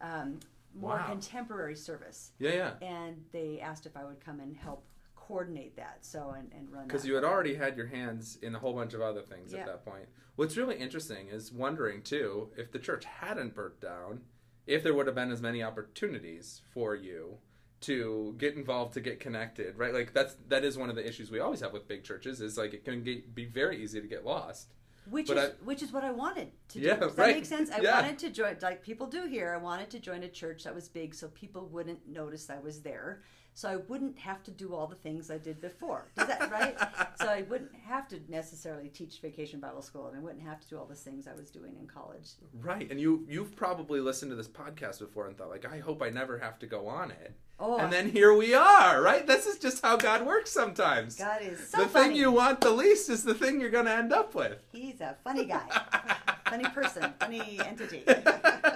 um, 0.00 0.40
more 0.74 0.96
Wow. 0.96 1.06
contemporary 1.06 1.76
service, 1.76 2.32
yeah, 2.38 2.74
yeah. 2.80 2.86
and 2.86 3.24
they 3.32 3.60
asked 3.60 3.86
if 3.86 3.96
I 3.96 4.04
would 4.04 4.20
come 4.20 4.40
and 4.40 4.56
help 4.56 4.84
coordinate 5.14 5.74
that. 5.76 5.98
So 6.04 6.30
and, 6.36 6.52
and 6.52 6.70
run 6.70 6.86
Because 6.86 7.06
you 7.06 7.14
had 7.14 7.24
already 7.24 7.54
had 7.54 7.76
your 7.76 7.86
hands 7.86 8.36
in 8.42 8.54
a 8.54 8.58
whole 8.58 8.74
bunch 8.74 8.92
of 8.94 9.00
other 9.00 9.22
things 9.22 9.52
Yeah. 9.52 9.60
at 9.60 9.66
that 9.66 9.84
point. 9.84 10.06
What's 10.36 10.56
really 10.56 10.76
interesting 10.76 11.28
is 11.28 11.50
wondering 11.52 12.02
too 12.02 12.50
if 12.56 12.70
the 12.70 12.78
church 12.78 13.04
hadn't 13.06 13.54
burnt 13.54 13.80
down, 13.80 14.20
if 14.66 14.82
there 14.82 14.94
would 14.94 15.06
have 15.06 15.14
been 15.14 15.30
as 15.30 15.40
many 15.40 15.62
opportunities 15.62 16.60
for 16.72 16.94
you 16.94 17.38
to 17.82 18.34
get 18.38 18.54
involved, 18.56 18.94
to 18.94 19.00
get 19.00 19.20
connected, 19.20 19.76
right? 19.78 19.92
Like 19.94 20.12
that's 20.12 20.34
that 20.48 20.64
is 20.64 20.76
one 20.78 20.90
of 20.90 20.96
the 20.96 21.06
issues 21.06 21.30
we 21.30 21.40
always 21.40 21.60
have 21.60 21.72
with 21.72 21.86
big 21.86 22.04
churches 22.04 22.40
is 22.40 22.56
like 22.58 22.74
it 22.74 22.84
can 22.84 23.02
get, 23.02 23.34
be 23.34 23.44
very 23.44 23.82
easy 23.82 24.00
to 24.00 24.06
get 24.08 24.24
lost. 24.24 24.72
which 25.08 25.28
but 25.28 25.36
is 25.36 25.50
I- 25.50 25.64
which 25.64 25.82
is 25.82 25.92
what 25.92 26.02
I 26.02 26.10
wanted 26.10 26.50
to 26.70 26.80
Yeah, 26.80 26.94
do. 26.94 27.00
Does 27.02 27.16
right. 27.18 27.26
that 27.28 27.34
make 27.36 27.46
sense? 27.46 27.70
I 27.70 27.80
Yeah. 27.80 28.00
wanted 28.00 28.18
to 28.20 28.30
join 28.30 28.56
like 28.62 28.82
people 28.82 29.06
do 29.06 29.26
here. 29.26 29.52
I 29.52 29.58
wanted 29.58 29.88
to 29.90 30.00
join 30.00 30.22
a 30.24 30.28
church 30.28 30.64
that 30.64 30.74
was 30.74 30.88
big 30.88 31.14
so 31.14 31.28
people 31.28 31.66
wouldn't 31.68 32.08
notice 32.08 32.50
I 32.50 32.58
was 32.58 32.80
there. 32.82 33.22
So 33.56 33.70
I 33.70 33.76
wouldn't 33.76 34.18
have 34.18 34.42
to 34.42 34.50
do 34.50 34.74
all 34.74 34.86
the 34.86 34.96
things 34.96 35.30
I 35.30 35.38
did 35.38 35.62
before. 35.62 36.08
Does 36.14 36.28
that 36.28 36.52
right? 36.52 36.76
so 37.18 37.26
I 37.26 37.40
wouldn't 37.48 37.74
have 37.88 38.06
to 38.08 38.20
necessarily 38.28 38.90
teach 38.90 39.18
vacation 39.22 39.60
Bible 39.60 39.80
school 39.80 40.08
and 40.08 40.14
I 40.14 40.20
wouldn't 40.20 40.42
have 40.42 40.60
to 40.60 40.68
do 40.68 40.76
all 40.78 40.84
the 40.84 40.94
things 40.94 41.26
I 41.26 41.32
was 41.32 41.50
doing 41.50 41.74
in 41.80 41.86
college. 41.86 42.32
Right, 42.60 42.86
and 42.90 43.00
you 43.00 43.24
you've 43.26 43.56
probably 43.56 44.00
listened 44.00 44.30
to 44.30 44.36
this 44.36 44.46
podcast 44.46 44.98
before 44.98 45.26
and 45.26 45.38
thought 45.38 45.48
like, 45.48 45.64
I 45.64 45.78
hope 45.78 46.02
I 46.02 46.10
never 46.10 46.38
have 46.38 46.58
to 46.58 46.66
go 46.66 46.86
on 46.86 47.10
it. 47.10 47.32
Oh, 47.58 47.78
And 47.78 47.90
then 47.90 48.10
here 48.10 48.34
we 48.34 48.52
are, 48.52 49.00
right? 49.00 49.26
This 49.26 49.46
is 49.46 49.56
just 49.56 49.82
how 49.82 49.96
God 49.96 50.26
works 50.26 50.50
sometimes. 50.50 51.16
God 51.16 51.40
is 51.40 51.70
so 51.70 51.78
the 51.78 51.88
funny. 51.88 52.08
thing 52.08 52.16
you 52.18 52.30
want 52.30 52.60
the 52.60 52.70
least 52.72 53.08
is 53.08 53.24
the 53.24 53.32
thing 53.32 53.58
you're 53.58 53.70
going 53.70 53.86
to 53.86 53.92
end 53.94 54.12
up 54.12 54.34
with. 54.34 54.58
He's 54.70 55.00
a 55.00 55.16
funny 55.24 55.46
guy, 55.46 55.66
funny 56.50 56.68
person, 56.68 57.14
funny 57.18 57.58
entity. 57.64 58.04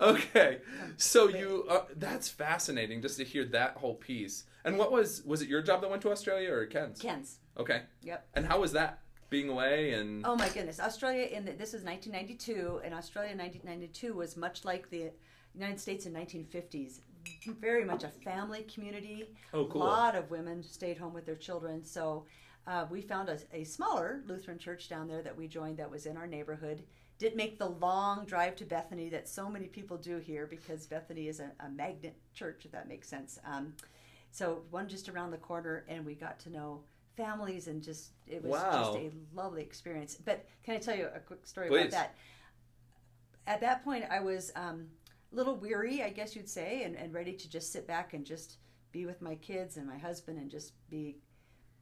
okay, 0.00 0.58
so 0.96 1.28
you 1.28 1.64
uh, 1.68 1.82
that's 1.96 2.28
fascinating 2.28 3.02
just 3.02 3.16
to 3.18 3.24
hear 3.24 3.44
that 3.46 3.76
whole 3.76 3.94
piece. 3.94 4.44
And 4.64 4.78
what 4.78 4.92
was 4.92 5.22
was 5.24 5.42
it 5.42 5.48
your 5.48 5.62
job 5.62 5.80
that 5.82 5.90
went 5.90 6.02
to 6.02 6.10
Australia 6.10 6.52
or 6.52 6.66
Ken's? 6.66 7.00
Ken's. 7.00 7.38
Okay, 7.58 7.82
Yep. 8.02 8.26
and 8.34 8.46
how 8.46 8.60
was 8.60 8.72
that 8.72 9.00
being 9.30 9.48
away 9.48 9.92
and 9.94 10.24
Oh 10.24 10.36
my 10.36 10.48
goodness, 10.48 10.78
Australia 10.80 11.24
in 11.26 11.44
the, 11.44 11.52
this 11.52 11.74
is 11.74 11.82
1992, 11.84 12.80
and 12.84 12.94
Australia 12.94 13.32
in 13.32 13.38
1992 13.38 14.14
was 14.14 14.36
much 14.36 14.64
like 14.64 14.88
the 14.90 15.10
United 15.54 15.80
States 15.80 16.06
in 16.06 16.12
1950s. 16.14 17.00
Very 17.60 17.84
much 17.84 18.04
a 18.04 18.08
family 18.08 18.62
community. 18.72 19.24
oh 19.52 19.66
cool 19.66 19.82
A 19.82 19.84
lot 19.84 20.14
of 20.14 20.30
women 20.30 20.62
stayed 20.62 20.96
home 20.98 21.12
with 21.12 21.26
their 21.26 21.34
children. 21.34 21.84
So 21.84 22.24
uh, 22.66 22.86
we 22.90 23.00
found 23.02 23.28
a, 23.28 23.38
a 23.52 23.64
smaller 23.64 24.22
Lutheran 24.26 24.58
church 24.58 24.88
down 24.88 25.08
there 25.08 25.22
that 25.22 25.36
we 25.36 25.46
joined 25.48 25.78
that 25.78 25.90
was 25.90 26.06
in 26.06 26.16
our 26.16 26.26
neighborhood. 26.26 26.84
Didn't 27.18 27.36
make 27.36 27.58
the 27.58 27.66
long 27.68 28.24
drive 28.26 28.54
to 28.56 28.64
Bethany 28.64 29.08
that 29.08 29.28
so 29.28 29.48
many 29.48 29.66
people 29.66 29.96
do 29.96 30.18
here 30.18 30.46
because 30.46 30.86
Bethany 30.86 31.26
is 31.28 31.40
a, 31.40 31.50
a 31.60 31.68
magnet 31.68 32.16
church, 32.32 32.64
if 32.64 32.70
that 32.72 32.88
makes 32.88 33.08
sense. 33.08 33.38
Um, 33.44 33.74
so 34.30 34.62
one 34.70 34.88
just 34.88 35.08
around 35.08 35.32
the 35.32 35.38
corner, 35.38 35.84
and 35.88 36.06
we 36.06 36.14
got 36.14 36.38
to 36.40 36.50
know 36.50 36.80
families 37.16 37.66
and 37.66 37.82
just 37.82 38.12
it 38.28 38.44
was 38.44 38.52
Wow. 38.60 38.84
just 38.94 38.98
a 38.98 39.10
lovely 39.34 39.62
experience. 39.62 40.16
But 40.24 40.46
can 40.62 40.76
I 40.76 40.78
tell 40.78 40.96
you 40.96 41.08
a 41.12 41.18
quick 41.18 41.44
story 41.46 41.68
Please. 41.68 41.80
about 41.80 41.90
that? 41.90 42.14
At 43.48 43.60
that 43.62 43.82
point, 43.82 44.04
I 44.10 44.20
was 44.20 44.52
um, 44.54 44.86
a 45.32 45.36
little 45.36 45.56
weary, 45.56 46.02
I 46.02 46.10
guess 46.10 46.36
you'd 46.36 46.48
say, 46.48 46.84
and, 46.84 46.94
and 46.94 47.12
ready 47.12 47.32
to 47.32 47.50
just 47.50 47.72
sit 47.72 47.86
back 47.86 48.14
and 48.14 48.24
just 48.24 48.58
be 48.92 49.06
with 49.06 49.20
my 49.20 49.34
kids 49.36 49.76
and 49.76 49.86
my 49.86 49.98
husband 49.98 50.38
and 50.38 50.50
just 50.50 50.72
be 50.88 51.16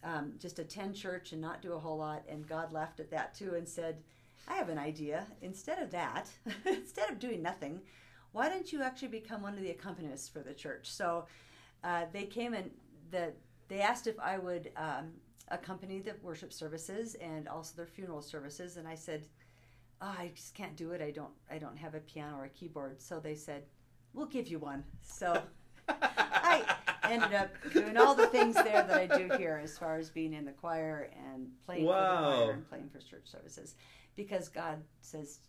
um, 0.03 0.35
just 0.39 0.59
attend 0.59 0.95
church 0.95 1.33
and 1.33 1.41
not 1.41 1.61
do 1.61 1.73
a 1.73 1.79
whole 1.79 1.99
lot. 1.99 2.23
And 2.29 2.47
God 2.47 2.73
laughed 2.73 3.01
at 3.01 3.11
that 3.11 3.35
too 3.35 3.55
and 3.57 3.69
said, 3.69 3.97
I 4.49 4.55
have 4.55 4.69
an 4.69 4.79
idea. 4.79 5.27
Instead 5.43 5.81
of 5.81 5.91
that, 5.91 6.29
instead 6.67 7.11
of 7.11 7.19
doing 7.19 7.43
nothing, 7.43 7.81
why 8.33 8.49
don't 8.49 8.73
you 8.73 8.83
actually 8.83 9.09
become 9.09 9.43
one 9.43 9.55
of 9.55 9.61
the 9.61 9.73
accompanists 9.73 10.31
for 10.31 10.41
the 10.41 10.55
church? 10.55 10.91
So 10.91 11.27
uh, 11.83 12.05
they 12.13 12.25
came 12.25 12.55
and 12.55 12.71
the, 13.11 13.33
they 13.69 13.81
asked 13.81 14.07
if 14.07 14.19
I 14.21 14.39
would 14.39 14.71
um, 14.77 15.13
accompany 15.49 16.01
the 16.01 16.15
worship 16.23 16.53
services 16.53 17.15
and 17.17 17.49
also 17.49 17.75
their 17.77 17.87
funeral 17.87 18.23
services. 18.23 18.77
And 18.77 18.87
I 18.87 18.95
said, 18.95 19.27
oh, 20.01 20.15
I 20.19 20.33
just 20.35 20.55
can't 20.55 20.77
do 20.77 20.91
it. 20.93 21.01
I 21.01 21.11
don't, 21.11 21.33
I 21.51 21.59
don't 21.59 21.77
have 21.79 21.95
a 21.95 22.01
piano 22.01 22.37
or 22.37 22.45
a 22.45 22.51
keyboard. 22.51 23.01
So 23.01 23.21
they 23.21 23.35
said, 23.35 23.65
we'll 24.13 24.27
give 24.27 24.49
you 24.49 24.59
one. 24.59 24.85
So 25.03 25.43
ended 27.23 27.35
up 27.35 27.51
doing 27.73 27.97
all 27.97 28.15
the 28.15 28.27
things 28.29 28.55
there 28.55 28.85
that 28.87 28.91
I 28.93 29.07
do 29.07 29.29
here 29.37 29.61
as 29.63 29.77
far 29.79 29.97
as 29.97 30.11
being 30.11 30.33
in 30.33 30.45
the 30.45 30.53
choir 30.53 31.11
and 31.33 31.49
playing 31.65 31.83
for 31.87 31.93
the 31.93 31.99
choir 31.99 32.53
and 32.53 32.69
playing 32.69 32.89
for 32.91 32.99
church 32.99 33.25
services 33.27 33.75
because 34.15 34.49
God 34.49 34.83
says 35.01 35.41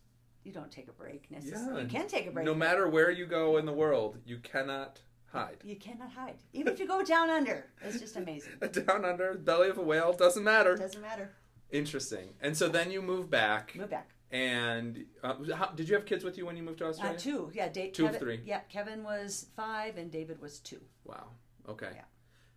you 0.43 0.51
don't 0.51 0.71
take 0.71 0.87
a 0.87 0.93
break 0.93 1.29
necessarily. 1.29 1.75
Yeah. 1.75 1.81
You 1.83 1.87
can 1.89 2.07
take 2.07 2.27
a 2.27 2.31
break. 2.31 2.45
no 2.45 2.53
matter 2.55 2.87
where 2.87 3.11
you 3.11 3.25
go 3.25 3.57
in 3.57 3.65
the 3.65 3.73
world, 3.73 4.17
you 4.25 4.37
cannot 4.39 5.01
hide. 5.31 5.57
You 5.63 5.75
cannot 5.75 6.11
hide. 6.11 6.37
Even 6.53 6.71
if 6.73 6.79
you 6.79 6.87
go 6.87 7.03
down 7.03 7.29
under, 7.29 7.67
it's 7.81 7.99
just 7.99 8.15
amazing. 8.15 8.53
Down 8.85 9.03
under, 9.03 9.33
belly 9.35 9.69
of 9.69 9.77
a 9.77 9.81
whale, 9.83 10.13
doesn't 10.13 10.43
matter. 10.43 10.75
Doesn't 10.77 11.01
matter. 11.01 11.31
Interesting. 11.69 12.29
And 12.41 12.55
so 12.55 12.69
then 12.69 12.91
you 12.91 13.01
move 13.01 13.29
back, 13.29 13.75
Move 13.75 13.89
back. 13.89 14.09
and 14.31 15.03
uh, 15.21 15.33
how, 15.53 15.65
did 15.75 15.89
you 15.89 15.95
have 15.95 16.05
kids 16.05 16.23
with 16.23 16.37
you 16.37 16.45
when 16.45 16.55
you 16.55 16.63
moved 16.63 16.77
to 16.77 16.85
Uh, 16.85 16.89
Australia? 16.89 17.19
two. 17.19 17.51
Yeah, 17.53 17.67
Dave, 17.67 17.91
Two 17.91 18.05
of 18.05 18.11
Kevin, 18.13 18.19
three. 18.21 18.39
Yeah, 18.45 18.59
Kevin 18.69 19.03
was 19.03 19.47
five 19.57 19.97
and 19.97 20.09
David 20.09 20.39
was 20.41 20.59
two. 20.59 20.79
Wow. 21.03 21.27
Okay. 21.67 21.89
Yeah. 21.95 22.01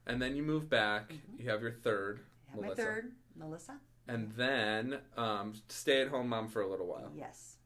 And 0.07 0.21
then 0.21 0.35
you 0.37 0.43
move 0.43 0.69
back. 0.69 1.13
You 1.39 1.49
have 1.51 1.63
your 1.63 1.73
third, 1.73 2.21
I 2.49 2.51
have 2.53 2.61
my 2.61 2.67
Melissa. 2.69 2.83
third, 2.83 3.13
Melissa. 3.37 3.77
and 4.09 4.33
then 4.37 4.99
um, 5.17 5.55
stay 5.69 6.01
at 6.03 6.09
home 6.09 6.29
mom 6.29 6.49
for 6.49 6.63
a 6.63 6.69
little 6.69 6.87
while. 6.87 7.11
Yes. 7.15 7.57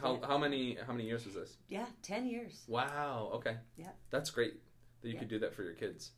How, 0.00 0.20
how 0.26 0.36
many 0.38 0.76
how 0.86 0.92
many 0.92 1.06
years 1.06 1.24
was 1.24 1.34
this? 1.34 1.56
Yeah, 1.68 1.86
ten 2.02 2.26
years. 2.26 2.62
Wow. 2.68 3.30
Okay. 3.36 3.56
Yeah. 3.76 3.88
That's 4.10 4.30
great 4.30 4.54
that 5.00 5.08
you 5.08 5.14
Yeah. 5.14 5.20
could 5.20 5.28
do 5.28 5.38
that 5.40 5.54
for 5.54 5.62
your 5.62 5.72
kids. 5.72 6.10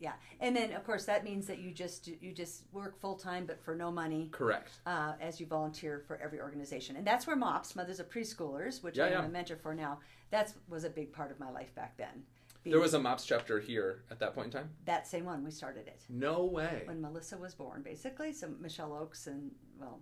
Yeah, 0.00 0.12
and 0.40 0.56
then 0.56 0.72
of 0.72 0.82
course 0.84 1.04
that 1.04 1.24
means 1.24 1.46
that 1.46 1.58
you 1.58 1.72
just 1.72 2.08
you 2.08 2.32
just 2.32 2.62
work 2.72 2.98
full 3.00 3.16
time, 3.16 3.44
but 3.46 3.62
for 3.62 3.74
no 3.74 3.90
money. 3.92 4.28
Correct. 4.32 4.70
uh, 4.86 5.12
as 5.20 5.38
you 5.40 5.46
volunteer 5.46 6.02
for 6.06 6.16
every 6.20 6.40
organization. 6.40 6.96
And 6.96 7.06
that's 7.06 7.26
where 7.26 7.36
MOPS, 7.36 7.76
Mothers 7.76 8.00
of 8.00 8.08
Preschoolers, 8.10 8.82
which 8.82 8.96
Yeah, 8.96 9.04
I 9.04 9.08
am 9.08 9.12
yeah. 9.12 9.26
a 9.26 9.28
mentor 9.28 9.56
for 9.56 9.74
now, 9.74 10.00
that 10.30 10.52
was 10.68 10.84
a 10.84 10.90
big 10.90 11.12
part 11.12 11.30
of 11.30 11.38
my 11.38 11.50
life 11.50 11.74
back 11.74 11.96
then. 11.98 12.24
Being- 12.62 12.72
There 12.72 12.80
was 12.80 12.94
a 12.94 12.98
MOPS 13.00 13.24
chapter 13.26 13.58
here 13.60 14.04
at 14.10 14.18
that 14.18 14.34
point 14.34 14.46
in 14.46 14.52
time. 14.52 14.70
that 14.84 15.06
same 15.06 15.24
one. 15.24 15.42
We 15.44 15.50
started 15.50 15.86
it 15.88 16.04
No 16.08 16.44
way. 16.44 16.82
when 16.86 17.00
Melissa 17.00 17.36
was 17.38 17.54
born, 17.54 17.82
basically. 17.82 18.32
So 18.32 18.48
Michelle 18.60 18.92
Oakes 18.94 19.26
and 19.26 19.52
well, 19.78 20.00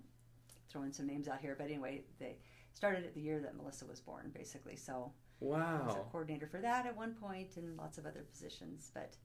throwing 0.68 0.92
some 0.92 1.06
names 1.06 1.28
out 1.28 1.40
here, 1.40 1.54
but 1.56 1.66
anyway, 1.66 2.04
they 2.18 2.38
started 2.74 3.04
it 3.04 3.14
the 3.14 3.20
year 3.20 3.40
that 3.40 3.56
Melissa 3.56 3.86
was 3.86 4.00
born, 4.00 4.30
basically. 4.34 4.76
So 4.76 5.12
wow. 5.40 5.80
I 5.82 5.86
was 5.86 5.94
a 5.94 5.98
Wow. 5.98 6.08
coordinator 6.10 6.46
for 6.46 6.60
that 6.60 6.84
at 6.86 6.96
one 6.96 7.14
point, 7.14 7.56
and 7.56 7.76
lots 7.76 7.96
of 7.98 8.06
other 8.06 8.22
positions. 8.22 8.90
But 8.92 9.16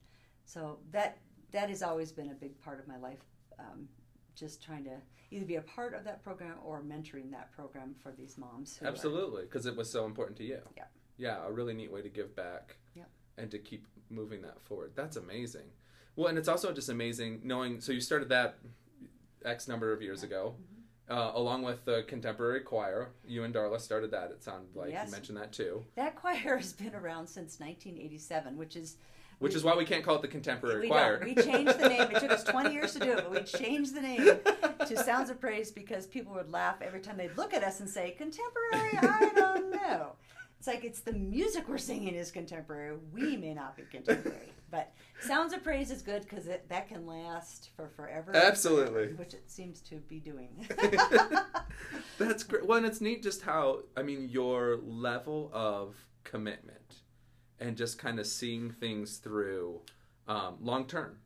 so 0.46 0.80
that 0.92 1.18
that 1.52 1.70
has 1.70 1.84
always 1.84 2.12
been 2.12 2.32
a 2.32 2.34
big 2.36 2.60
part 2.60 2.80
of 2.80 2.88
my 2.88 2.98
life. 2.98 3.24
Um, 3.60 3.88
just 4.36 4.64
trying 4.64 4.84
to 4.86 5.00
either 5.30 5.46
be 5.46 5.56
a 5.58 5.62
part 5.62 5.94
of 5.94 6.04
that 6.06 6.24
program 6.24 6.58
or 6.64 6.82
mentoring 6.82 7.30
that 7.32 7.52
program 7.52 7.94
for 7.94 8.12
these 8.12 8.36
moms. 8.38 8.80
Absolutely, 8.82 9.44
because 9.44 9.68
it 9.68 9.76
was 9.76 9.90
so 9.92 10.06
important 10.06 10.36
to 10.38 10.44
you. 10.44 10.60
Yeah. 10.76 10.86
Yeah, 11.18 11.46
a 11.46 11.52
really 11.52 11.76
neat 11.76 11.92
way 11.92 12.02
to 12.02 12.10
give 12.10 12.36
back. 12.36 12.78
Yep. 12.96 13.10
And 13.38 13.50
to 13.52 13.58
keep 13.58 13.88
moving 14.10 14.42
that 14.44 14.62
forward. 14.64 14.92
That's 14.96 15.18
amazing. 15.18 15.66
Well, 16.16 16.28
and 16.28 16.38
it's 16.38 16.48
also 16.48 16.72
just 16.72 16.90
amazing 16.90 17.42
knowing. 17.44 17.82
So 17.82 17.92
you 17.92 18.00
started 18.02 18.30
that 18.30 18.60
X 19.44 19.68
number 19.68 19.92
of 19.92 20.02
years 20.02 20.22
ago, 20.24 20.56
Mm-hmm. 21.10 21.18
uh, 21.20 21.32
along 21.38 21.64
with 21.64 21.84
the 21.86 22.04
contemporary 22.08 22.62
choir. 22.62 23.10
You 23.28 23.44
and 23.44 23.54
Darla 23.54 23.82
started 23.82 24.12
that. 24.12 24.30
It 24.32 24.44
sounded 24.44 24.76
like 24.76 24.92
Yes. 24.92 25.08
you 25.08 25.12
mentioned 25.12 25.38
that 25.40 25.52
too. 25.52 25.84
that 25.96 26.16
choir 26.16 26.58
has 26.58 26.74
been 26.74 26.94
around 26.96 27.28
since 27.28 27.60
1987, 27.60 28.56
which 28.56 28.76
is 28.76 28.98
Which 29.40 29.54
we- 29.54 29.58
is 29.58 29.64
why 29.64 29.76
we 29.76 29.84
can't 29.84 30.04
call 30.06 30.16
it 30.18 30.22
the 30.22 30.28
contemporary 30.28 30.82
we 30.82 30.88
choir. 30.88 31.18
Don't. 31.20 31.36
We 31.36 31.42
changed 31.44 31.78
the 31.80 31.90
name. 31.90 32.02
It 32.12 32.20
took 32.20 32.32
us 32.32 32.44
20 32.44 32.72
years 32.72 32.94
to 32.94 33.00
do 33.00 33.12
it, 33.12 33.18
but 33.18 33.32
we 33.32 33.42
changed 33.60 33.96
the 33.96 34.02
name 34.02 34.38
to 34.88 34.98
Sounds 35.04 35.30
of 35.32 35.42
Praise 35.42 35.72
because 35.72 36.06
people 36.08 36.34
would 36.36 36.52
laugh 36.52 36.82
every 36.82 37.00
time 37.02 37.18
they'd 37.18 37.36
look 37.36 37.54
at 37.54 37.64
us 37.64 37.80
and 37.80 37.90
say, 37.90 38.12
Contemporary, 38.12 38.98
I 39.02 39.32
don't 39.36 39.72
know. 39.72 40.12
It's 40.64 40.68
like 40.70 40.86
it's 40.86 41.02
the 41.02 41.12
music 41.12 41.68
we're 41.68 41.78
singing 41.78 42.16
is 42.16 42.32
contemporary. 42.32 42.96
We 43.12 43.36
may 43.36 43.54
not 43.54 43.76
be 43.76 43.84
contemporary. 43.84 44.54
But 44.72 44.94
Sounds 45.20 45.54
of 45.54 45.62
Praise 45.62 45.92
is 45.92 46.02
good 46.02 46.24
because 46.24 46.46
that 46.46 46.88
can 46.88 47.06
last 47.06 47.70
for 47.76 47.90
forever. 47.90 48.34
Absolutely. 48.34 49.14
Which 49.14 49.36
it 49.36 49.52
seems 49.52 49.82
to 49.82 49.98
be 49.98 50.20
doing. 50.20 50.66
That's 52.18 52.44
great. 52.44 52.66
Well, 52.66 52.78
and 52.78 52.88
it's 52.88 53.02
neat 53.02 53.22
just 53.22 53.44
how 53.44 53.82
I 53.98 54.04
mean 54.04 54.30
your 54.30 54.80
level 54.82 55.52
of 55.54 55.98
commitment 56.24 57.02
and 57.60 57.76
just 57.76 58.00
kind 58.00 58.20
of 58.20 58.26
seeing 58.26 58.72
things 58.72 59.18
through 59.18 59.82
um, 60.30 60.56
long 60.62 60.88
term. 60.88 61.18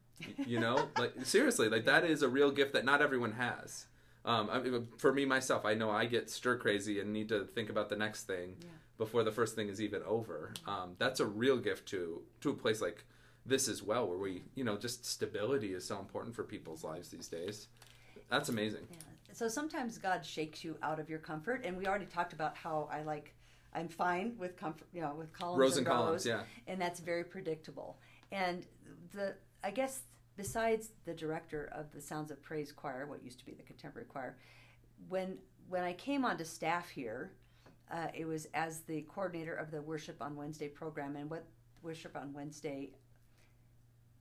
You 0.45 0.59
know, 0.59 0.89
like 0.97 1.13
seriously, 1.23 1.69
like 1.69 1.85
that 1.85 2.03
is 2.03 2.23
a 2.23 2.27
real 2.27 2.49
gift 2.49 2.73
that 2.73 2.85
not 2.85 3.03
everyone 3.03 3.33
has. 3.33 3.85
Um, 4.25 4.49
I 4.51 4.59
mean, 4.59 4.87
for 4.97 5.13
me 5.13 5.25
myself, 5.25 5.63
I 5.63 5.75
know 5.75 5.89
I 5.91 6.05
get 6.05 6.29
stir 6.29 6.57
crazy 6.57 6.99
and 6.99 7.13
need 7.13 7.29
to 7.29 7.45
think 7.45 7.69
about 7.69 7.87
the 7.87 7.95
next 7.95 8.23
thing 8.23 8.55
Yeah. 8.59 8.71
Before 8.97 9.23
the 9.23 9.31
first 9.31 9.55
thing 9.55 9.69
is 9.69 9.81
even 9.81 10.01
over. 10.03 10.53
Um, 10.65 10.95
that's 10.97 11.19
a 11.19 11.25
real 11.25 11.57
gift 11.57 11.87
to 11.89 12.21
to 12.41 12.49
a 12.49 12.53
place 12.53 12.81
like 12.81 13.05
this 13.45 13.67
as 13.67 13.81
well, 13.81 14.07
where 14.07 14.17
we, 14.17 14.43
you 14.55 14.63
know, 14.63 14.77
just 14.77 15.05
stability 15.05 15.73
is 15.73 15.85
so 15.85 15.99
important 15.99 16.35
for 16.35 16.43
people's 16.43 16.83
lives 16.83 17.09
these 17.09 17.27
days. 17.27 17.67
That's 18.29 18.49
amazing. 18.49 18.87
Yeah. 18.91 18.97
So 19.33 19.47
sometimes 19.47 19.97
God 19.97 20.25
shakes 20.25 20.63
you 20.63 20.77
out 20.81 20.99
of 20.99 21.09
your 21.09 21.19
comfort, 21.19 21.63
and 21.63 21.77
we 21.77 21.85
already 21.87 22.05
talked 22.05 22.33
about 22.33 22.57
how 22.57 22.89
I 22.91 23.03
like. 23.03 23.33
I'm 23.73 23.89
fine 23.89 24.33
with 24.39 24.57
comfort, 24.57 24.87
you 24.91 25.01
know, 25.01 25.13
with 25.15 25.31
columns 25.33 25.59
Rows 25.59 25.77
and 25.77 25.85
and 25.85 25.95
columns, 25.95 26.25
rows, 26.25 26.25
yeah. 26.25 26.41
and 26.67 26.81
that's 26.81 26.99
very 26.99 27.23
predictable. 27.23 27.97
And 28.31 28.65
the 29.13 29.35
I 29.63 29.71
guess 29.71 30.01
besides 30.35 30.89
the 31.05 31.13
director 31.13 31.69
of 31.73 31.91
the 31.91 32.01
Sounds 32.01 32.31
of 32.31 32.41
Praise 32.41 32.71
Choir, 32.71 33.05
what 33.07 33.23
used 33.23 33.39
to 33.39 33.45
be 33.45 33.53
the 33.53 33.63
Contemporary 33.63 34.07
Choir, 34.07 34.37
when 35.09 35.37
when 35.69 35.83
I 35.83 35.93
came 35.93 36.23
onto 36.25 36.45
staff 36.45 36.89
here, 36.89 37.33
uh, 37.91 38.07
it 38.13 38.25
was 38.25 38.47
as 38.53 38.81
the 38.81 39.01
coordinator 39.03 39.53
of 39.55 39.71
the 39.71 39.81
Worship 39.81 40.21
on 40.21 40.35
Wednesday 40.35 40.67
program, 40.67 41.15
and 41.15 41.29
what 41.29 41.45
Worship 41.83 42.15
on 42.15 42.33
Wednesday, 42.33 42.91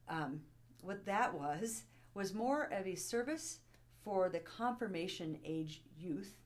um, 0.08 0.40
what 0.82 1.04
that 1.06 1.34
was 1.34 1.84
was 2.14 2.32
more 2.34 2.64
of 2.72 2.86
a 2.86 2.94
service 2.94 3.60
for 4.04 4.28
the 4.28 4.38
confirmation 4.40 5.38
age 5.44 5.82
youth 5.98 6.36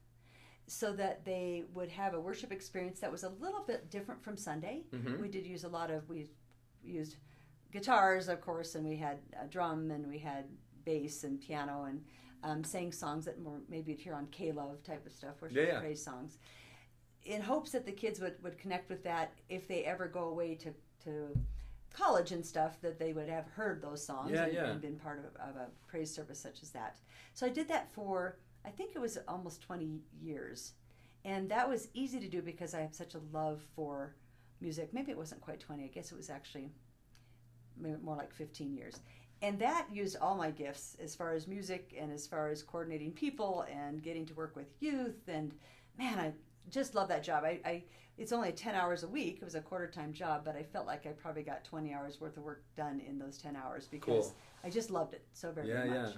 so 0.67 0.93
that 0.93 1.23
they 1.25 1.63
would 1.73 1.89
have 1.89 2.13
a 2.13 2.19
worship 2.19 2.51
experience 2.51 2.99
that 2.99 3.11
was 3.11 3.23
a 3.23 3.29
little 3.29 3.61
bit 3.67 3.89
different 3.89 4.23
from 4.23 4.37
Sunday. 4.37 4.83
Mhm. 4.91 5.19
We 5.19 5.27
did 5.27 5.45
use 5.45 5.63
a 5.63 5.69
lot 5.69 5.91
of 5.91 6.07
we 6.09 6.29
used 6.83 7.17
guitars, 7.71 8.27
of 8.29 8.41
course, 8.41 8.75
and 8.75 8.87
we 8.87 8.95
had 8.97 9.19
a 9.39 9.47
drum 9.47 9.91
and 9.91 10.07
we 10.07 10.17
had 10.19 10.45
bass 10.85 11.23
and 11.23 11.39
piano 11.39 11.83
and 11.83 12.03
um, 12.43 12.63
sang 12.63 12.91
songs 12.91 13.25
that 13.25 13.39
more 13.39 13.59
maybe 13.69 13.91
you'd 13.91 14.01
hear 14.01 14.15
on 14.15 14.27
K 14.27 14.51
Love 14.51 14.81
type 14.83 15.05
of 15.05 15.11
stuff, 15.11 15.41
worship 15.41 15.57
Yeah, 15.57 15.63
yeah. 15.73 15.79
praise 15.79 16.03
songs, 16.03 16.39
in 17.25 17.41
hopes 17.41 17.71
that 17.71 17.85
the 17.85 17.91
kids 17.91 18.19
would, 18.19 18.35
would 18.43 18.57
connect 18.57 18.89
with 18.89 19.03
that 19.03 19.33
if 19.49 19.67
they 19.67 19.83
ever 19.83 20.07
go 20.07 20.29
away 20.29 20.55
to 20.55 20.73
to 21.03 21.33
college 21.93 22.31
and 22.31 22.45
stuff 22.45 22.79
that 22.81 22.97
they 22.97 23.11
would 23.11 23.27
have 23.27 23.47
heard 23.47 23.81
those 23.81 24.05
songs 24.05 24.31
Yeah, 24.31 24.45
and, 24.45 24.53
yeah. 24.53 24.69
and 24.69 24.81
been 24.81 24.95
part 24.95 25.19
of, 25.19 25.35
of 25.49 25.55
a 25.55 25.67
praise 25.87 26.13
service 26.13 26.39
such 26.39 26.63
as 26.63 26.69
that. 26.71 26.95
So 27.33 27.45
I 27.45 27.49
did 27.49 27.67
that 27.67 27.91
for 27.91 28.37
I 28.65 28.69
think 28.69 28.95
it 28.95 28.99
was 28.99 29.17
almost 29.27 29.61
20 29.61 29.99
years. 30.21 30.73
And 31.25 31.49
that 31.49 31.67
was 31.67 31.87
easy 31.93 32.19
to 32.19 32.27
do 32.27 32.41
because 32.41 32.73
I 32.73 32.81
have 32.81 32.93
such 32.95 33.15
a 33.15 33.21
love 33.31 33.61
for 33.75 34.15
music. 34.59 34.93
Maybe 34.93 35.11
it 35.11 35.17
wasn't 35.17 35.41
quite 35.41 35.59
20. 35.59 35.83
I 35.83 35.87
guess 35.87 36.11
it 36.11 36.15
was 36.17 36.29
actually 36.29 36.71
more 38.03 38.15
like 38.15 38.33
15 38.33 38.73
years. 38.73 38.99
And 39.41 39.57
that 39.59 39.87
used 39.91 40.17
all 40.21 40.35
my 40.35 40.51
gifts 40.51 40.95
as 41.03 41.15
far 41.15 41.33
as 41.33 41.47
music 41.47 41.95
and 41.99 42.11
as 42.11 42.27
far 42.27 42.49
as 42.49 42.61
coordinating 42.61 43.11
people 43.11 43.65
and 43.71 44.03
getting 44.03 44.25
to 44.27 44.33
work 44.35 44.55
with 44.55 44.67
youth. 44.79 45.27
And 45.27 45.53
man, 45.97 46.19
I 46.19 46.33
just 46.69 46.95
love 46.95 47.07
that 47.09 47.23
job. 47.23 47.43
I, 47.43 47.59
I 47.65 47.83
it's 48.17 48.31
only 48.31 48.51
10 48.51 48.75
hours 48.75 49.03
a 49.03 49.07
week. 49.07 49.37
It 49.41 49.45
was 49.45 49.55
a 49.55 49.61
quarter 49.61 49.87
time 49.87 50.13
job, 50.13 50.43
but 50.45 50.55
I 50.55 50.63
felt 50.63 50.85
like 50.85 51.05
I 51.07 51.09
probably 51.09 51.43
got 51.43 51.63
20 51.63 51.93
hours 51.93 52.21
worth 52.21 52.37
of 52.37 52.43
work 52.43 52.63
done 52.75 53.01
in 53.07 53.17
those 53.17 53.37
10 53.37 53.55
hours 53.55 53.87
because 53.87 54.27
Cool. 54.27 54.35
I 54.63 54.69
just 54.69 54.91
loved 54.91 55.13
it 55.13 55.25
so 55.33 55.51
very, 55.51 55.69
Yeah, 55.69 55.73
very 55.83 55.89
yeah. 55.89 56.01
much. 56.03 56.15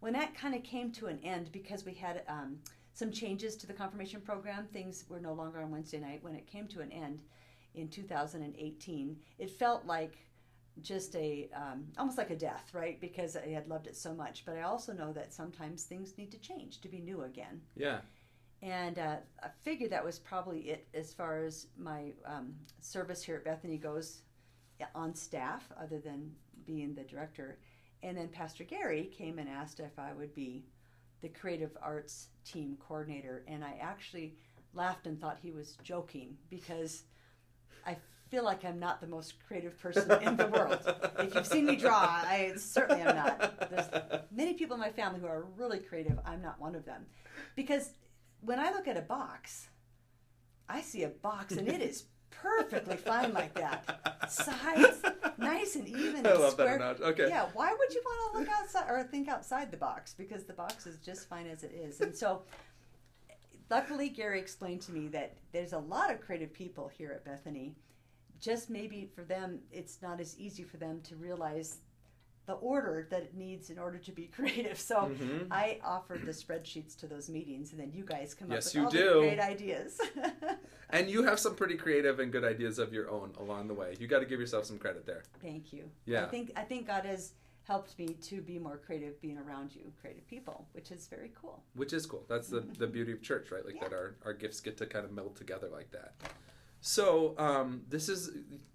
When 0.00 0.12
that 0.12 0.34
kind 0.34 0.54
of 0.54 0.62
came 0.62 0.92
to 0.92 1.06
an 1.06 1.18
end 1.24 1.50
because 1.52 1.84
we 1.84 1.92
had 1.92 2.22
um, 2.28 2.58
some 2.92 3.10
changes 3.10 3.56
to 3.56 3.66
the 3.66 3.72
confirmation 3.72 4.20
program, 4.20 4.66
things 4.72 5.04
were 5.08 5.20
no 5.20 5.32
longer 5.32 5.60
on 5.60 5.70
Wednesday 5.70 5.98
night. 5.98 6.22
When 6.22 6.34
it 6.34 6.46
came 6.46 6.66
to 6.68 6.80
an 6.80 6.92
end 6.92 7.22
in 7.74 7.88
2018, 7.88 9.16
it 9.38 9.50
felt 9.50 9.86
like 9.86 10.18
just 10.82 11.14
a 11.16 11.48
um, 11.54 11.84
almost 11.98 12.16
like 12.16 12.30
a 12.30 12.36
death, 12.36 12.70
right? 12.72 13.00
Because 13.00 13.36
I 13.36 13.48
had 13.48 13.68
loved 13.68 13.86
it 13.86 13.96
so 13.96 14.14
much. 14.14 14.44
But 14.46 14.56
I 14.56 14.62
also 14.62 14.92
know 14.92 15.12
that 15.12 15.32
sometimes 15.32 15.84
things 15.84 16.14
need 16.16 16.30
to 16.30 16.38
change 16.38 16.80
to 16.80 16.88
be 16.88 17.00
new 17.00 17.22
again. 17.22 17.60
Yeah. 17.76 17.98
And 18.62 18.98
uh, 18.98 19.16
I 19.42 19.48
figured 19.62 19.90
that 19.90 20.04
was 20.04 20.18
probably 20.18 20.60
it 20.60 20.86
as 20.92 21.12
far 21.12 21.38
as 21.38 21.66
my 21.78 22.12
um, 22.26 22.54
service 22.80 23.22
here 23.22 23.36
at 23.36 23.44
Bethany 23.44 23.78
goes 23.78 24.22
on 24.94 25.14
staff, 25.14 25.68
other 25.80 25.98
than 25.98 26.30
being 26.66 26.94
the 26.94 27.02
director. 27.02 27.58
And 28.02 28.16
then 28.16 28.28
Pastor 28.28 28.64
Gary 28.64 29.10
came 29.16 29.38
and 29.38 29.48
asked 29.48 29.80
if 29.80 29.98
I 29.98 30.12
would 30.12 30.34
be 30.34 30.64
the 31.22 31.28
creative 31.28 31.76
arts 31.82 32.28
team 32.44 32.76
coordinator. 32.86 33.44
And 33.46 33.64
I 33.64 33.78
actually 33.80 34.34
laughed 34.74 35.06
and 35.06 35.20
thought 35.20 35.38
he 35.42 35.52
was 35.52 35.76
joking 35.82 36.36
because 36.48 37.04
I 37.86 37.96
feel 38.30 38.44
like 38.44 38.64
I'm 38.64 38.78
not 38.78 39.00
the 39.00 39.06
most 39.06 39.34
creative 39.46 39.78
person 39.78 40.10
in 40.22 40.36
the 40.36 40.46
world. 40.46 40.78
If 41.18 41.34
you've 41.34 41.46
seen 41.46 41.66
me 41.66 41.76
draw, 41.76 41.98
I 41.98 42.52
certainly 42.56 43.02
am 43.02 43.16
not. 43.16 43.70
There's 43.70 44.22
many 44.30 44.54
people 44.54 44.74
in 44.74 44.80
my 44.80 44.90
family 44.90 45.20
who 45.20 45.26
are 45.26 45.46
really 45.56 45.78
creative. 45.80 46.18
I'm 46.24 46.40
not 46.40 46.60
one 46.60 46.74
of 46.74 46.84
them. 46.84 47.06
Because 47.56 47.90
when 48.42 48.58
I 48.58 48.70
look 48.72 48.88
at 48.88 48.96
a 48.96 49.02
box, 49.02 49.68
I 50.68 50.80
see 50.82 51.02
a 51.02 51.08
box 51.08 51.56
and 51.56 51.68
it 51.68 51.80
is 51.80 52.04
perfectly 52.30 52.96
fine 52.96 53.32
like 53.32 53.54
that. 53.54 54.30
Size, 54.30 55.02
nice 55.38 55.74
and 55.76 55.88
even 55.88 56.26
I 56.26 56.32
love 56.32 56.40
that 56.42 56.50
square. 56.52 56.76
analogy. 56.76 57.02
Okay. 57.02 57.28
Yeah, 57.28 57.46
why 57.54 57.74
would 57.76 57.94
you 57.94 58.02
want 58.04 58.32
to 58.34 58.38
look 58.40 58.48
outside 58.48 58.84
or 58.88 59.02
think 59.02 59.28
outside 59.28 59.70
the 59.70 59.76
box? 59.76 60.14
Because 60.16 60.44
the 60.44 60.52
box 60.52 60.86
is 60.86 60.98
just 60.98 61.28
fine 61.28 61.46
as 61.46 61.64
it 61.64 61.72
is. 61.72 62.00
And 62.00 62.16
so, 62.16 62.42
luckily, 63.68 64.08
Gary 64.08 64.38
explained 64.38 64.82
to 64.82 64.92
me 64.92 65.08
that 65.08 65.36
there's 65.52 65.72
a 65.72 65.78
lot 65.78 66.10
of 66.10 66.20
creative 66.20 66.52
people 66.52 66.88
here 66.88 67.12
at 67.12 67.24
Bethany. 67.24 67.74
Just 68.40 68.70
maybe 68.70 69.10
for 69.14 69.22
them, 69.22 69.58
it's 69.70 70.00
not 70.00 70.20
as 70.20 70.38
easy 70.38 70.62
for 70.62 70.78
them 70.78 71.00
to 71.02 71.16
realize 71.16 71.78
the 72.46 72.54
order 72.54 73.06
that 73.10 73.22
it 73.22 73.34
needs 73.34 73.70
in 73.70 73.78
order 73.78 73.98
to 73.98 74.12
be 74.12 74.26
creative. 74.36 74.78
So 74.78 74.96
Mhm. 75.14 75.46
I 75.50 75.78
offered 75.84 76.24
the 76.26 76.32
spreadsheets 76.32 76.96
to 77.00 77.06
those 77.06 77.28
meetings, 77.28 77.72
and 77.72 77.80
then 77.80 77.92
you 77.92 78.04
guys 78.04 78.34
come 78.34 78.50
Yes, 78.50 78.74
up 78.74 78.74
with 78.74 78.84
all 78.86 78.90
do. 78.90 79.14
the 79.14 79.20
great 79.20 79.40
ideas. 79.40 80.00
And 80.92 81.08
you 81.08 81.22
have 81.22 81.38
some 81.38 81.54
pretty 81.54 81.76
creative 81.76 82.18
and 82.18 82.32
good 82.32 82.42
ideas 82.42 82.80
of 82.80 82.92
your 82.92 83.08
own 83.08 83.32
along 83.38 83.68
the 83.68 83.74
way. 83.74 83.94
You 84.00 84.08
got 84.08 84.18
to 84.18 84.26
give 84.26 84.40
yourself 84.40 84.64
some 84.64 84.76
credit 84.76 85.06
there. 85.06 85.22
Thank 85.40 85.72
you. 85.72 85.88
Yeah. 86.04 86.24
I 86.24 86.28
think 86.28 86.50
I 86.56 86.62
think 86.64 86.88
God 86.88 87.04
has 87.04 87.34
helped 87.62 87.96
me 87.96 88.14
to 88.22 88.40
be 88.42 88.58
more 88.58 88.76
creative 88.76 89.20
being 89.20 89.38
around 89.38 89.72
you, 89.72 89.92
creative 90.00 90.26
people, 90.26 90.66
which 90.72 90.90
is 90.90 91.06
very 91.06 91.30
cool. 91.40 91.62
which 91.74 91.92
is 91.92 92.06
cool. 92.06 92.24
That's 92.28 92.48
the 92.48 92.60
the 92.78 92.88
beauty 92.88 93.12
of 93.12 93.22
church, 93.22 93.52
right? 93.52 93.64
Like 93.64 93.76
Yeah. 93.76 93.84
that 93.84 93.92
our 93.92 94.16
our 94.24 94.32
gifts 94.32 94.60
get 94.60 94.76
to 94.78 94.86
kind 94.86 95.04
of 95.04 95.12
meld 95.12 95.36
together 95.36 95.68
like 95.68 95.92
that. 95.92 96.14
So 96.80 97.38
um, 97.38 97.82
this 97.88 98.08
is 98.08 98.30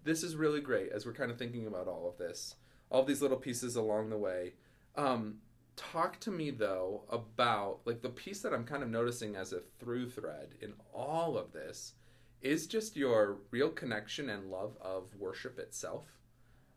this 0.06 0.23
is 0.23 0.38
really 0.38 0.62
great 0.62 0.93
as 0.93 1.06
we're 1.06 1.12
kind 1.13 1.32
of 1.32 1.38
thinking 1.38 1.67
about 1.67 1.89
all 1.89 2.08
of 2.08 2.17
this, 2.17 2.56
all 2.95 3.03
these 3.03 3.21
little 3.21 3.38
pieces 3.38 3.75
along 3.75 4.10
the 4.10 4.17
way. 4.17 4.53
Um, 4.95 5.36
talk 5.75 6.17
to 6.21 6.31
me 6.31 6.49
though 6.49 7.03
about 7.10 7.79
like 7.84 8.01
the 8.01 8.10
piece 8.10 8.39
that 8.39 8.53
I'm 8.53 8.63
kind 8.63 8.81
of 8.81 8.89
noticing 8.89 9.36
as 9.36 9.51
a 9.51 9.60
through 9.79 10.10
thread 10.10 10.55
in 10.62 10.71
all 10.93 11.38
of 11.38 11.51
this 11.51 11.93
is 12.41 12.67
just 12.67 12.95
your 12.95 13.39
real 13.51 13.69
connection 13.69 14.29
and 14.29 14.49
love 14.49 14.77
of 14.79 15.13
worship 15.19 15.60
itself. 15.60 16.05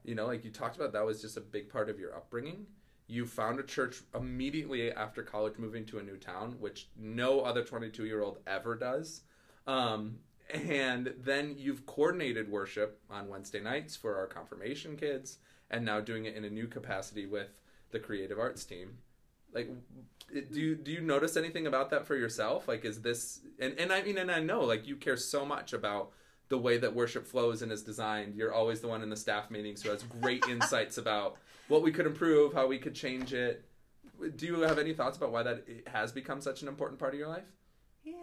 You 0.04 0.16
know, 0.16 0.26
like 0.26 0.44
you 0.44 0.50
talked 0.50 0.76
about, 0.76 0.92
that 0.92 1.06
was 1.06 1.22
just 1.22 1.36
a 1.36 1.40
big 1.40 1.68
part 1.68 1.88
of 1.88 2.00
your 2.00 2.16
upbringing. 2.16 2.66
You 3.06 3.24
found 3.24 3.60
a 3.60 3.62
church 3.62 3.98
immediately 4.14 4.90
after 4.90 5.22
college, 5.22 5.54
moving 5.58 5.84
to 5.86 5.98
a 5.98 6.02
new 6.02 6.16
town, 6.16 6.56
which 6.58 6.88
no 6.96 7.40
other 7.40 7.62
22 7.62 8.06
year 8.06 8.22
old 8.22 8.38
ever 8.46 8.74
does. 8.74 9.22
Um, 9.66 10.18
and 10.52 11.14
then 11.18 11.54
you've 11.58 11.86
coordinated 11.86 12.50
worship 12.50 13.00
on 13.10 13.28
Wednesday 13.28 13.60
nights 13.60 13.94
for 13.94 14.16
our 14.16 14.26
confirmation 14.26 14.96
kids, 14.96 15.38
and 15.70 15.84
now 15.84 16.00
doing 16.00 16.24
it 16.24 16.34
in 16.34 16.44
a 16.44 16.50
new 16.50 16.66
capacity 16.66 17.26
with 17.26 17.60
the 17.90 17.98
creative 17.98 18.38
arts 18.38 18.64
team. 18.64 18.98
Like, 19.52 19.70
do 20.52 20.60
you 20.60 20.74
do 20.74 20.90
you 20.90 21.00
notice 21.00 21.36
anything 21.36 21.66
about 21.66 21.90
that 21.90 22.06
for 22.06 22.16
yourself? 22.16 22.68
Like, 22.68 22.84
is 22.84 23.00
this 23.00 23.40
and 23.58 23.78
and 23.78 23.92
I 23.92 24.02
mean, 24.02 24.18
and 24.18 24.30
I 24.30 24.40
know 24.40 24.60
like 24.60 24.86
you 24.86 24.96
care 24.96 25.16
so 25.16 25.44
much 25.44 25.72
about 25.72 26.12
the 26.48 26.58
way 26.58 26.78
that 26.78 26.94
worship 26.94 27.26
flows 27.26 27.62
and 27.62 27.72
is 27.72 27.82
designed. 27.82 28.34
You're 28.34 28.52
always 28.52 28.80
the 28.80 28.88
one 28.88 29.02
in 29.02 29.10
the 29.10 29.16
staff 29.16 29.50
meetings 29.50 29.82
who 29.82 29.90
has 29.90 30.02
great 30.02 30.44
insights 30.48 30.98
about 30.98 31.36
what 31.68 31.82
we 31.82 31.92
could 31.92 32.06
improve, 32.06 32.52
how 32.52 32.66
we 32.66 32.78
could 32.78 32.94
change 32.94 33.32
it. 33.32 33.64
Do 34.36 34.46
you 34.46 34.60
have 34.62 34.78
any 34.78 34.94
thoughts 34.94 35.16
about 35.16 35.30
why 35.30 35.42
that 35.42 35.64
has 35.86 36.10
become 36.10 36.40
such 36.40 36.62
an 36.62 36.68
important 36.68 36.98
part 36.98 37.14
of 37.14 37.20
your 37.20 37.28
life? 37.28 37.44
Yeah. 38.02 38.14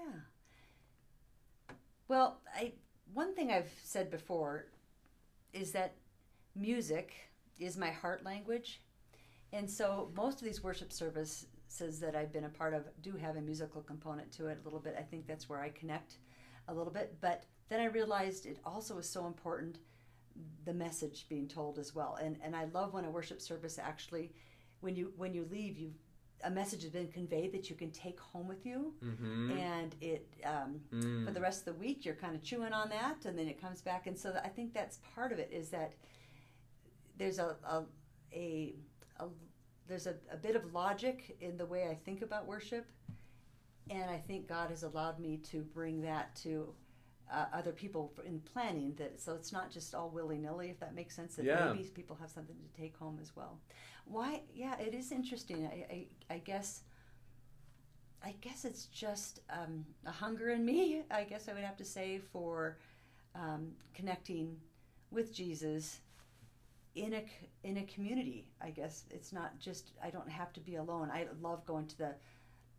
Well, 2.07 2.39
I 2.55 2.73
one 3.13 3.33
thing 3.33 3.51
I've 3.51 3.71
said 3.83 4.11
before 4.11 4.65
is 5.53 5.71
that 5.71 5.93
music 6.55 7.13
is 7.59 7.77
my 7.77 7.91
heart 7.91 8.23
language. 8.23 8.81
And 9.53 9.69
so 9.69 10.11
most 10.15 10.41
of 10.41 10.45
these 10.45 10.63
worship 10.63 10.91
services 10.91 11.47
that 11.99 12.15
I've 12.15 12.33
been 12.33 12.45
a 12.45 12.49
part 12.49 12.73
of 12.73 12.85
do 13.01 13.13
have 13.13 13.37
a 13.37 13.41
musical 13.41 13.81
component 13.81 14.31
to 14.33 14.47
it 14.47 14.59
a 14.61 14.63
little 14.63 14.79
bit. 14.79 14.95
I 14.97 15.03
think 15.03 15.27
that's 15.27 15.47
where 15.47 15.61
I 15.61 15.69
connect 15.69 16.17
a 16.67 16.73
little 16.73 16.91
bit. 16.91 17.15
But 17.21 17.45
then 17.69 17.79
I 17.79 17.85
realized 17.85 18.45
it 18.45 18.59
also 18.65 18.97
is 18.97 19.09
so 19.09 19.25
important 19.25 19.77
the 20.65 20.73
message 20.73 21.27
being 21.29 21.47
told 21.47 21.79
as 21.79 21.95
well. 21.95 22.17
And 22.21 22.37
and 22.43 22.55
I 22.55 22.65
love 22.65 22.93
when 22.93 23.05
a 23.05 23.09
worship 23.09 23.41
service 23.41 23.79
actually 23.79 24.33
when 24.81 24.95
you 24.95 25.13
when 25.15 25.33
you 25.33 25.47
leave 25.49 25.77
you 25.77 25.93
a 26.43 26.49
message 26.49 26.83
has 26.83 26.91
been 26.91 27.07
conveyed 27.07 27.51
that 27.53 27.69
you 27.69 27.75
can 27.75 27.89
take 27.91 28.19
home 28.19 28.47
with 28.47 28.65
you, 28.65 28.93
mm-hmm. 29.03 29.57
and 29.57 29.95
it 30.01 30.27
um, 30.43 30.81
mm. 30.93 31.25
for 31.25 31.31
the 31.31 31.39
rest 31.39 31.65
of 31.65 31.73
the 31.73 31.79
week 31.79 32.05
you're 32.05 32.15
kind 32.15 32.35
of 32.35 32.43
chewing 32.43 32.73
on 32.73 32.89
that, 32.89 33.25
and 33.25 33.39
then 33.39 33.47
it 33.47 33.59
comes 33.59 33.81
back. 33.81 34.05
And 34.05 34.17
so 34.17 34.33
I 34.43 34.49
think 34.49 34.73
that's 34.73 34.99
part 35.15 35.31
of 35.31 35.39
it 35.39 35.49
is 35.51 35.69
that 35.69 35.93
there's 37.17 37.39
a 37.39 37.55
a, 37.67 37.83
a, 38.33 38.75
a 39.19 39.25
there's 39.87 40.07
a, 40.07 40.15
a 40.31 40.37
bit 40.37 40.55
of 40.55 40.73
logic 40.73 41.37
in 41.41 41.57
the 41.57 41.65
way 41.65 41.87
I 41.89 41.95
think 41.95 42.21
about 42.21 42.47
worship, 42.47 42.87
and 43.89 44.09
I 44.09 44.17
think 44.17 44.47
God 44.47 44.69
has 44.69 44.83
allowed 44.83 45.19
me 45.19 45.37
to 45.51 45.61
bring 45.61 46.01
that 46.01 46.35
to 46.37 46.73
uh, 47.31 47.45
other 47.53 47.71
people 47.71 48.13
in 48.25 48.39
planning 48.39 48.93
that 48.97 49.19
so 49.19 49.33
it's 49.33 49.51
not 49.51 49.71
just 49.71 49.95
all 49.95 50.09
willy-nilly 50.09 50.69
if 50.69 50.79
that 50.79 50.93
makes 50.93 51.15
sense 51.15 51.35
that 51.35 51.45
yeah. 51.45 51.71
maybe 51.73 51.83
people 51.89 52.15
have 52.19 52.29
something 52.29 52.55
to 52.55 52.81
take 52.81 52.95
home 52.97 53.17
as 53.21 53.35
well. 53.35 53.59
Why 54.05 54.41
yeah 54.53 54.77
it 54.79 54.93
is 54.93 55.11
interesting. 55.11 55.65
I, 55.65 55.93
I, 55.93 56.35
I 56.35 56.37
guess 56.39 56.81
i 58.23 58.33
guess 58.41 58.65
it's 58.65 58.85
just 58.85 59.41
um, 59.49 59.85
a 60.05 60.11
hunger 60.11 60.49
in 60.49 60.65
me 60.65 61.03
i 61.11 61.23
guess 61.23 61.47
i 61.47 61.53
would 61.53 61.63
have 61.63 61.77
to 61.77 61.85
say 61.85 62.19
for 62.31 62.77
um, 63.35 63.71
connecting 63.93 64.57
with 65.11 65.33
jesus 65.33 65.99
in 66.95 67.13
a 67.13 67.25
in 67.63 67.77
a 67.77 67.83
community 67.83 68.47
i 68.61 68.69
guess 68.69 69.03
it's 69.11 69.33
not 69.33 69.59
just 69.59 69.91
i 70.01 70.09
don't 70.09 70.29
have 70.29 70.53
to 70.53 70.59
be 70.59 70.75
alone 70.75 71.11
i 71.11 71.27
love 71.41 71.65
going 71.65 71.85
to 71.85 71.97
the 71.97 72.15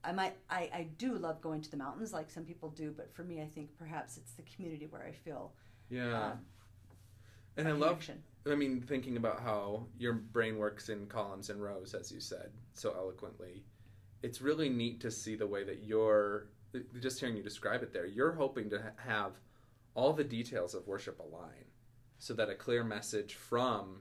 I 0.06 0.12
might 0.12 0.36
I, 0.48 0.70
I 0.72 0.86
do 0.98 1.14
love 1.14 1.40
going 1.40 1.60
to 1.62 1.70
the 1.70 1.76
mountains 1.76 2.12
like 2.12 2.30
some 2.30 2.44
people 2.44 2.70
do, 2.70 2.94
but 2.96 3.12
for 3.12 3.24
me 3.24 3.42
I 3.42 3.46
think 3.46 3.76
perhaps 3.76 4.16
it's 4.16 4.32
the 4.32 4.42
community 4.42 4.86
where 4.86 5.02
I 5.02 5.12
feel 5.12 5.52
Yeah. 5.90 6.26
Um, 6.26 6.38
and 7.56 7.68
I 7.68 7.72
love 7.72 8.08
I 8.48 8.54
mean 8.54 8.80
thinking 8.80 9.16
about 9.16 9.40
how 9.40 9.86
your 9.98 10.12
brain 10.12 10.58
works 10.58 10.88
in 10.88 11.06
columns 11.06 11.50
and 11.50 11.60
rows 11.60 11.94
as 11.94 12.12
you 12.12 12.20
said 12.20 12.50
so 12.74 12.94
eloquently. 12.96 13.64
It's 14.22 14.40
really 14.40 14.68
neat 14.68 15.00
to 15.00 15.10
see 15.10 15.34
the 15.34 15.46
way 15.46 15.64
that 15.64 15.82
you're 15.82 16.48
just 17.00 17.18
hearing 17.18 17.36
you 17.36 17.42
describe 17.42 17.82
it 17.82 17.92
there. 17.92 18.06
You're 18.06 18.32
hoping 18.32 18.70
to 18.70 18.92
have 18.96 19.32
all 19.94 20.12
the 20.12 20.24
details 20.24 20.74
of 20.74 20.86
worship 20.86 21.18
align 21.18 21.64
so 22.18 22.34
that 22.34 22.48
a 22.48 22.54
clear 22.54 22.84
message 22.84 23.34
from 23.34 24.00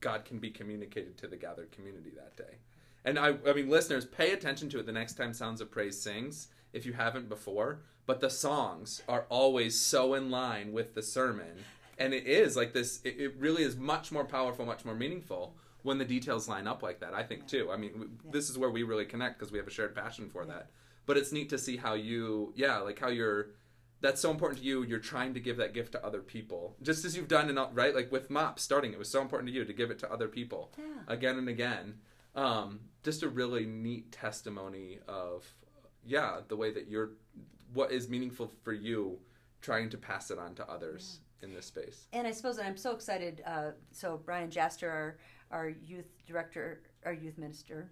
God 0.00 0.24
can 0.24 0.38
be 0.38 0.50
communicated 0.50 1.16
to 1.18 1.26
the 1.26 1.36
gathered 1.36 1.72
community 1.72 2.10
that 2.16 2.36
day. 2.36 2.58
And 3.04 3.18
I, 3.18 3.34
I 3.46 3.52
mean, 3.54 3.70
listeners, 3.70 4.04
pay 4.04 4.32
attention 4.32 4.68
to 4.70 4.78
it 4.78 4.86
the 4.86 4.92
next 4.92 5.14
time 5.14 5.32
Sounds 5.32 5.60
of 5.60 5.70
Praise 5.70 6.00
sings, 6.00 6.48
if 6.72 6.84
you 6.84 6.92
haven't 6.92 7.28
before. 7.28 7.80
But 8.06 8.20
the 8.20 8.30
songs 8.30 9.02
are 9.08 9.26
always 9.28 9.78
so 9.78 10.14
in 10.14 10.30
line 10.30 10.72
with 10.72 10.94
the 10.94 11.02
sermon. 11.02 11.64
And 11.98 12.12
it 12.12 12.26
is 12.26 12.56
like 12.56 12.72
this, 12.72 13.00
it, 13.04 13.20
it 13.20 13.34
really 13.38 13.62
is 13.62 13.76
much 13.76 14.10
more 14.10 14.24
powerful, 14.24 14.66
much 14.66 14.84
more 14.84 14.94
meaningful 14.94 15.54
when 15.82 15.98
the 15.98 16.04
details 16.04 16.48
line 16.48 16.66
up 16.66 16.82
like 16.82 17.00
that, 17.00 17.14
I 17.14 17.22
think, 17.22 17.46
too. 17.46 17.70
I 17.70 17.76
mean, 17.76 17.92
yeah. 17.94 18.30
this 18.32 18.50
is 18.50 18.58
where 18.58 18.70
we 18.70 18.82
really 18.82 19.04
connect 19.04 19.38
because 19.38 19.52
we 19.52 19.58
have 19.58 19.66
a 19.66 19.70
shared 19.70 19.94
passion 19.94 20.28
for 20.28 20.42
yeah. 20.42 20.54
that. 20.54 20.70
But 21.06 21.16
it's 21.16 21.32
neat 21.32 21.48
to 21.50 21.58
see 21.58 21.76
how 21.76 21.94
you, 21.94 22.52
yeah, 22.54 22.78
like 22.78 22.98
how 22.98 23.08
you're 23.08 23.50
that's 24.00 24.20
so 24.20 24.30
important 24.30 24.60
to 24.60 24.66
you 24.66 24.82
you're 24.82 24.98
trying 24.98 25.34
to 25.34 25.40
give 25.40 25.56
that 25.56 25.74
gift 25.74 25.92
to 25.92 26.04
other 26.04 26.20
people 26.20 26.76
just 26.82 27.04
as 27.04 27.16
you've 27.16 27.28
done 27.28 27.48
in 27.48 27.58
right 27.72 27.94
like 27.94 28.10
with 28.10 28.30
mop 28.30 28.58
starting 28.58 28.92
it 28.92 28.98
was 28.98 29.10
so 29.10 29.20
important 29.20 29.48
to 29.48 29.54
you 29.54 29.64
to 29.64 29.72
give 29.72 29.90
it 29.90 29.98
to 29.98 30.10
other 30.12 30.28
people 30.28 30.72
yeah. 30.78 30.84
again 31.08 31.36
and 31.36 31.48
again 31.48 31.94
um, 32.36 32.80
just 33.02 33.24
a 33.24 33.28
really 33.28 33.66
neat 33.66 34.12
testimony 34.12 34.98
of 35.08 35.44
yeah 36.06 36.40
the 36.48 36.56
way 36.56 36.70
that 36.72 36.88
you're 36.88 37.10
what 37.74 37.92
is 37.92 38.08
meaningful 38.08 38.50
for 38.62 38.72
you 38.72 39.18
trying 39.60 39.90
to 39.90 39.98
pass 39.98 40.30
it 40.30 40.38
on 40.38 40.54
to 40.54 40.68
others 40.70 41.20
yeah. 41.40 41.48
in 41.48 41.54
this 41.54 41.66
space 41.66 42.06
and 42.12 42.26
i 42.26 42.30
suppose 42.30 42.58
i'm 42.58 42.76
so 42.76 42.92
excited 42.92 43.42
uh, 43.46 43.70
so 43.92 44.20
brian 44.24 44.50
jaster 44.50 44.88
our, 44.88 45.18
our 45.50 45.68
youth 45.68 46.06
director 46.26 46.80
our 47.04 47.12
youth 47.12 47.36
minister 47.38 47.90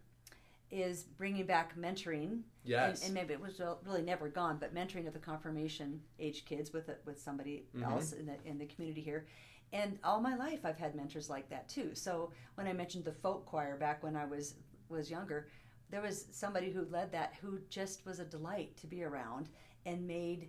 is 0.70 1.04
bringing 1.04 1.46
back 1.46 1.76
mentoring 1.78 2.40
yes 2.64 3.00
and, 3.00 3.06
and 3.06 3.14
maybe 3.14 3.32
it 3.32 3.40
was 3.40 3.60
really 3.84 4.02
never 4.02 4.28
gone 4.28 4.58
but 4.58 4.74
mentoring 4.74 5.06
of 5.06 5.12
the 5.12 5.18
confirmation 5.18 6.00
age 6.18 6.44
kids 6.44 6.72
with 6.72 6.88
it 6.88 7.00
with 7.06 7.20
somebody 7.20 7.64
mm-hmm. 7.74 7.90
else 7.90 8.12
in 8.12 8.26
the 8.26 8.34
in 8.44 8.58
the 8.58 8.66
community 8.66 9.00
here 9.00 9.26
and 9.72 9.98
all 10.04 10.20
my 10.20 10.36
life 10.36 10.60
i've 10.64 10.78
had 10.78 10.94
mentors 10.94 11.30
like 11.30 11.48
that 11.48 11.68
too 11.68 11.94
so 11.94 12.30
when 12.56 12.66
i 12.66 12.72
mentioned 12.72 13.04
the 13.04 13.12
folk 13.12 13.46
choir 13.46 13.76
back 13.76 14.02
when 14.02 14.14
i 14.14 14.24
was 14.24 14.54
was 14.88 15.10
younger, 15.10 15.48
there 15.90 16.02
was 16.02 16.26
somebody 16.32 16.70
who 16.70 16.86
led 16.90 17.12
that 17.12 17.34
who 17.40 17.58
just 17.70 18.04
was 18.04 18.20
a 18.20 18.24
delight 18.24 18.76
to 18.76 18.86
be 18.86 19.02
around 19.02 19.48
and 19.86 20.06
made 20.06 20.48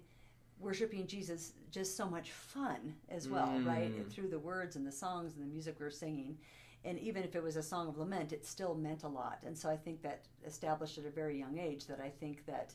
worshiping 0.59 1.07
Jesus 1.07 1.53
just 1.71 1.95
so 1.95 2.09
much 2.09 2.31
fun 2.31 2.93
as 3.07 3.29
well, 3.29 3.47
mm. 3.47 3.65
right? 3.65 3.91
through 4.11 4.27
the 4.27 4.39
words 4.39 4.75
and 4.75 4.85
the 4.85 4.91
songs 4.91 5.33
and 5.33 5.43
the 5.43 5.47
music 5.47 5.77
we 5.79 5.85
are 5.85 5.91
singing. 5.91 6.37
And 6.85 6.97
even 6.99 7.23
if 7.23 7.35
it 7.35 7.43
was 7.43 7.57
a 7.57 7.63
song 7.63 7.87
of 7.87 7.97
lament, 7.97 8.31
it 8.31 8.45
still 8.45 8.73
meant 8.73 9.03
a 9.03 9.07
lot. 9.07 9.43
And 9.45 9.57
so 9.57 9.69
I 9.69 9.75
think 9.75 10.01
that 10.01 10.25
established 10.45 10.97
at 10.97 11.05
a 11.05 11.09
very 11.09 11.37
young 11.37 11.57
age 11.57 11.87
that 11.87 11.99
I 11.99 12.09
think 12.09 12.45
that 12.45 12.73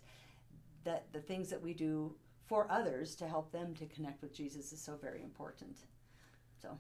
that 0.85 1.07
the 1.13 1.21
things 1.21 1.49
that 1.49 1.63
we 1.63 1.73
do 1.73 2.15
for 2.47 2.67
others 2.71 3.15
to 3.17 3.27
help 3.27 3.51
them 3.51 3.75
to 3.75 3.87
connect 3.87 4.21
with 4.21 4.35
Jesus 4.35 4.73
is 4.73 4.81
so 4.81 4.97
very 5.01 5.23
important. 5.23 5.79
So 6.61 6.77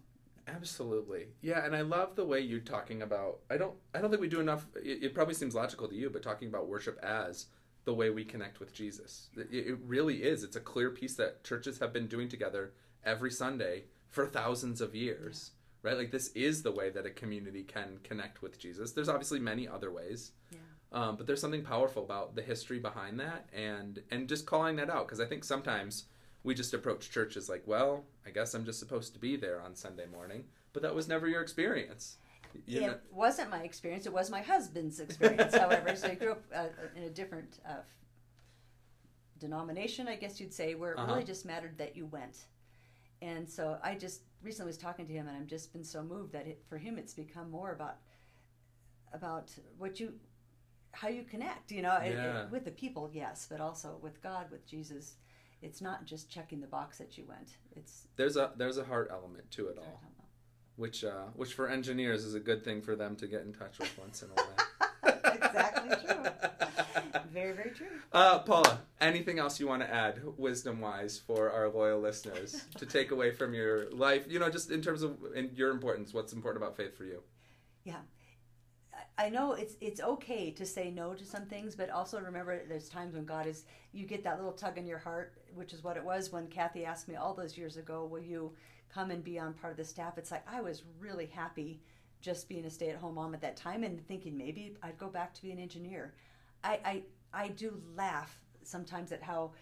Absolutely. 0.47 1.29
Yeah, 1.41 1.65
and 1.65 1.75
I 1.75 1.81
love 1.81 2.17
the 2.17 2.25
way 2.25 2.41
you're 2.41 2.61
talking 2.61 3.03
about 3.03 3.39
I 3.51 3.57
don't 3.57 3.75
I 3.95 4.01
don't 4.01 4.11
think 4.11 4.21
we 4.21 4.29
do 4.29 4.41
enough 4.41 4.67
it, 4.77 5.03
it 5.03 5.15
probably 5.15 5.35
seems 5.35 5.55
logical 5.55 5.89
to 5.89 5.95
you, 5.95 6.11
but 6.11 6.23
talking 6.23 6.49
about 6.49 6.69
worship 6.69 6.99
as 7.03 7.47
the 7.85 7.95
way 7.95 8.11
we 8.11 8.25
connect 8.25 8.61
with 8.61 8.73
Jesus. 8.73 9.29
It, 9.37 9.49
it 9.53 9.79
really 9.85 10.23
is. 10.23 10.43
It's 10.43 10.57
a 10.57 10.61
clear 10.61 10.91
piece 10.91 11.15
that 11.15 11.45
churches 11.45 11.79
have 11.79 11.93
been 11.93 12.07
doing 12.07 12.29
together 12.29 12.73
every 13.05 13.31
Sunday 13.31 13.85
for 14.09 14.27
thousands 14.27 14.81
of 14.81 14.95
years. 14.95 15.53
Yeah. 15.53 15.64
Right? 15.85 15.97
Like 15.97 16.11
this 16.11 16.29
is 16.29 16.63
the 16.63 16.73
way 16.73 16.91
that 16.91 17.07
a 17.07 17.11
community 17.11 17.63
can 17.63 17.99
connect 18.03 18.43
with 18.43 18.59
Jesus. 18.59 18.93
There's 18.93 19.09
obviously 19.09 19.39
many 19.39 19.69
other 19.69 19.93
ways. 19.93 20.33
Yeah. 20.51 20.59
Um, 20.93 21.17
but 21.17 21.27
there's 21.27 21.41
something 21.41 21.63
powerful 21.63 22.05
about 22.05 22.35
the 22.35 22.43
history 22.43 22.79
behind 22.79 23.21
that 23.21 23.49
and 23.53 24.01
and 24.11 24.29
just 24.29 24.47
calling 24.47 24.77
that 24.77 24.89
out 24.89 25.07
because 25.07 25.21
I 25.21 25.27
think 25.27 25.45
sometimes 25.45 26.05
we 26.43 26.55
just 26.55 26.73
approach 26.73 27.11
church 27.11 27.37
as 27.37 27.49
like, 27.49 27.63
well, 27.67 28.05
I 28.27 28.31
guess 28.31 28.55
I'm 28.55 28.65
just 28.65 28.79
supposed 28.79 29.13
to 29.15 29.19
be 29.19 29.37
there 29.37 29.61
on 29.61 29.75
Sunday 29.75 30.07
morning, 30.07 30.45
but 30.73 30.83
that 30.83 30.95
was 30.95 31.09
never 31.09 31.29
your 31.29 31.43
experience. 31.43 32.17
You 32.67 32.81
it 32.81 32.87
know? 32.87 32.97
wasn't 33.13 33.51
my 33.51 33.63
experience. 33.63 34.07
It 34.07 34.13
was 34.13 34.31
my 34.31 34.43
husband's 34.43 35.01
experience, 35.01 35.57
however. 35.59 35.97
So 35.97 36.09
I 36.09 36.15
grew 36.15 36.33
up 36.33 36.45
uh, 36.55 36.67
in 36.95 37.05
a 37.05 37.11
different 37.11 37.59
uh, 37.69 37.83
denomination, 39.39 40.09
I 40.09 40.17
guess 40.17 40.41
you'd 40.41 40.55
say, 40.55 40.75
where 40.75 40.93
it 40.93 40.99
uh-huh. 40.99 41.13
really 41.13 41.25
just 41.25 41.45
mattered 41.45 41.77
that 41.79 41.97
you 41.97 42.07
went. 42.07 42.45
And 43.23 43.49
so 43.49 43.79
I 43.83 43.95
just 43.95 44.21
recently 44.45 44.69
was 44.69 44.79
talking 44.79 45.07
to 45.07 45.13
him, 45.13 45.27
and 45.27 45.37
I've 45.37 45.47
just 45.47 45.73
been 45.73 45.85
so 45.85 46.03
moved 46.03 46.33
that 46.33 46.47
it, 46.47 46.63
for 46.69 46.79
him 46.79 46.99
it's 46.99 47.15
become 47.15 47.51
more 47.51 47.73
about 47.73 47.97
about 49.13 49.51
what 49.79 49.99
you 50.01 50.15
how 50.93 51.09
you 51.09 51.25
connect, 51.25 51.73
you 51.73 51.83
know, 51.83 51.99
yeah. 52.03 52.05
it, 52.05 52.15
it, 52.15 52.51
with 52.53 52.65
the 52.65 52.71
people, 52.71 53.11
yes, 53.13 53.49
but 53.51 53.61
also 53.61 53.99
with 54.01 54.23
God, 54.23 54.47
with 54.51 54.65
Jesus 54.67 55.15
it's 55.65 55.81
not 55.81 56.05
just 56.05 56.31
checking 56.31 56.61
the 56.61 56.67
box 56.67 56.99
that 56.99 57.17
you 57.17 57.25
went. 57.27 57.57
It's 57.75 58.07
there's 58.17 58.37
a 58.37 58.53
there's 58.57 58.77
a 58.79 58.85
heart 58.85 59.09
element 59.11 59.51
to 59.53 59.69
it 59.69 59.79
all, 59.79 60.01
which 60.77 61.05
uh, 61.05 61.25
which 61.35 61.55
for 61.55 61.69
engineers 61.69 62.25
is 62.25 62.35
a 62.35 62.41
good 62.41 62.63
thing 62.63 62.83
for 62.83 62.95
them 62.95 63.17
to 63.17 63.27
get 63.27 63.43
in 63.43 63.53
touch 63.53 63.79
with 63.79 63.99
once 63.99 64.23
in 64.23 64.29
a 64.29 64.35
while. 64.35 65.33
exactly 65.35 65.97
true. 66.07 66.25
Very 67.33 67.53
very 67.53 67.71
true. 67.71 67.87
Uh, 68.13 68.39
Paula, 68.41 68.81
anything 69.01 69.39
else 69.39 69.59
you 69.59 69.67
want 69.67 69.83
to 69.83 69.93
add, 69.93 70.21
wisdom 70.37 70.81
wise, 70.81 71.19
for 71.19 71.51
our 71.51 71.69
loyal 71.69 72.01
listeners 72.01 72.65
to 72.79 72.87
take 72.87 73.11
away 73.11 73.31
from 73.31 73.55
your 73.55 73.91
life? 73.91 74.27
You 74.29 74.39
know, 74.39 74.51
just 74.51 74.71
in 74.71 74.83
terms 74.83 75.03
of 75.03 75.17
in 75.35 75.51
your 75.55 75.71
importance, 75.71 76.15
what's 76.15 76.33
important 76.33 76.63
about 76.63 76.77
faith 76.77 76.97
for 76.97 77.05
you? 77.05 77.23
Yeah. 77.85 78.01
I 79.19 79.29
know 79.29 79.53
it's 79.53 79.77
it's 79.81 80.01
okay 80.01 80.51
to 80.53 80.67
say 80.67 80.91
no 80.91 81.15
to 81.15 81.25
some 81.25 81.47
things, 81.47 81.75
but 81.75 81.91
also 81.91 82.21
remember 82.21 82.63
there's 82.67 82.89
times 82.89 83.15
when 83.15 83.25
God 83.25 83.47
is 83.47 83.65
you 83.93 84.07
get 84.07 84.25
that 84.25 84.37
little 84.37 84.53
tug 84.53 84.79
in 84.79 84.87
your 84.87 84.99
heart, 84.99 85.35
which 85.55 85.73
is 85.73 85.85
what 85.85 85.97
it 85.97 86.05
was 86.05 86.33
when 86.33 86.47
Kathy 86.49 86.85
asked 86.85 87.09
me 87.09 87.17
all 87.17 87.35
those 87.35 87.57
years 87.57 87.77
ago, 87.77 88.05
"Will 88.05 88.23
you 88.23 88.53
come 88.93 89.11
and 89.11 89.23
be 89.23 89.39
on 89.39 89.55
part 89.55 89.73
of 89.73 89.77
the 89.77 89.85
staff?" 89.85 90.19
It's 90.19 90.31
like 90.31 90.47
I 90.49 90.61
was 90.61 90.83
really 90.99 91.27
happy 91.27 91.81
just 92.21 92.49
being 92.49 92.65
a 92.65 92.71
stay-at-home 92.71 93.15
mom 93.15 93.35
at 93.35 93.41
that 93.43 93.57
time 93.57 93.85
and 93.85 94.05
thinking 94.09 94.37
maybe 94.37 94.75
I'd 94.83 94.99
go 94.99 95.09
back 95.09 95.35
to 95.35 95.43
be 95.43 95.53
an 95.53 95.59
engineer. 95.59 96.15
I 96.65 96.79
I, 96.85 97.03
I 97.45 97.49
do 97.49 97.81
laugh 97.95 98.39
sometimes 98.63 99.13
at 99.13 99.23
how 99.23 99.53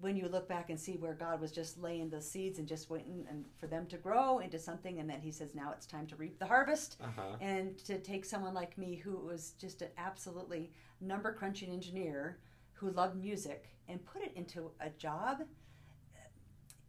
when 0.00 0.14
you 0.14 0.28
look 0.28 0.46
back 0.46 0.68
and 0.68 0.78
see 0.78 0.96
where 0.98 1.14
God 1.14 1.40
was 1.40 1.50
just 1.50 1.78
laying 1.78 2.10
the 2.10 2.20
seeds 2.20 2.58
and 2.58 2.68
just 2.68 2.90
waiting 2.90 3.26
and 3.30 3.46
for 3.58 3.66
them 3.66 3.86
to 3.86 3.96
grow 3.96 4.40
into 4.40 4.58
something, 4.58 5.00
and 5.00 5.08
then 5.08 5.20
He 5.20 5.32
says, 5.32 5.54
"Now 5.54 5.72
it's 5.72 5.86
time 5.86 6.06
to 6.08 6.16
reap 6.16 6.38
the 6.38 6.46
harvest." 6.46 6.96
Uh-huh. 7.02 7.36
And 7.40 7.76
to 7.78 7.98
take 7.98 8.24
someone 8.24 8.54
like 8.54 8.76
me, 8.78 8.94
who 8.96 9.16
was 9.16 9.52
just 9.58 9.82
an 9.82 9.88
absolutely 9.98 10.70
number 11.00 11.32
crunching 11.32 11.70
engineer 11.70 12.38
who 12.74 12.90
loved 12.90 13.16
music, 13.16 13.70
and 13.88 14.04
put 14.04 14.22
it 14.22 14.32
into 14.36 14.70
a 14.80 14.90
job, 14.90 15.44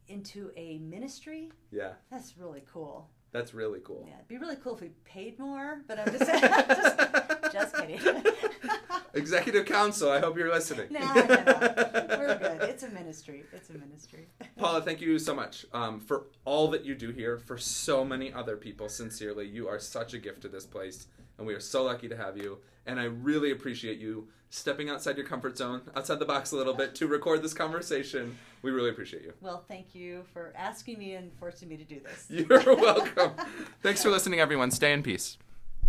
into 0.10 0.52
a 0.56 0.78
ministry, 0.80 1.52
Yeah, 1.72 1.93
that's 2.10 2.38
really 2.38 2.63
cool. 2.72 3.10
that's 3.32 3.54
really 3.54 3.80
cool. 3.84 4.06
Yeah, 4.08 4.15
it'd 4.15 4.28
be 4.28 4.38
really 4.38 4.56
cool 4.58 4.76
if 4.76 4.82
we 4.82 4.89
paid 5.04 5.38
more, 5.39 5.82
but 5.88 6.00
I'm 6.00 6.12
just 6.12 6.30
just, 6.30 7.52
just 7.54 7.76
kidding. 7.76 8.00
Executive 9.17 9.65
Council, 9.65 10.10
I 10.12 10.19
hope 10.19 10.38
you're 10.38 10.51
listening. 10.51 10.88
no, 10.91 10.99
no, 10.99 11.25
no. 11.25 12.06
We're 12.17 12.38
good. 12.39 12.62
It's 12.69 12.84
a 12.84 12.89
ministry. 12.89 13.43
It's 13.51 13.69
a 13.69 13.73
ministry. 13.73 14.27
Paula, 14.58 14.82
thank 14.82 15.01
you 15.01 15.17
so 15.19 15.36
much 15.36 15.65
um, 15.73 15.99
for 15.99 16.27
all 16.45 16.69
that 16.69 16.86
you 16.86 16.95
do 16.95 17.10
here 17.12 17.38
for 17.38 17.58
so 17.58 18.06
many 18.06 18.32
other 18.32 18.56
people. 18.58 18.89
Sincerely, 18.89 19.47
you 19.47 19.67
are 19.67 19.80
such 19.80 20.13
a 20.13 20.19
gift 20.19 20.41
to 20.41 20.47
this 20.47 20.65
place, 20.65 21.08
and 21.38 21.47
we 21.47 21.53
are 21.53 21.60
so 21.60 21.84
lucky 21.84 22.08
to 22.08 22.17
have 22.17 22.38
you. 22.38 22.60
And 22.86 22.99
I 22.99 23.06
really 23.06 23.51
appreciate 23.51 23.99
you 23.99 24.27
stepping 24.49 24.89
outside 24.89 25.17
your 25.17 25.25
comfort 25.25 25.58
zone, 25.58 25.82
outside 25.95 26.19
the 26.19 26.25
box 26.25 26.51
a 26.51 26.56
little 26.56 26.73
bit, 26.73 26.95
to 26.95 27.08
record 27.08 27.43
this 27.43 27.53
conversation. 27.53 28.38
We 28.62 28.71
really 28.71 28.89
appreciate 28.89 29.23
you. 29.23 29.34
Well, 29.41 29.65
thank 29.67 29.93
you 29.93 30.23
for 30.34 30.53
asking 30.56 30.99
me 30.99 31.15
and 31.15 31.32
forcing 31.38 31.67
me 31.67 31.77
to 31.77 31.84
do 31.84 31.99
this. 31.99 32.25
You're 32.30 32.75
welcome. 32.75 33.34
Thanks 33.82 34.01
for 34.01 34.10
listening, 34.10 34.39
everyone. 34.39 34.71
Stay 34.71 34.93
in 34.93 35.03
peace. 35.03 35.38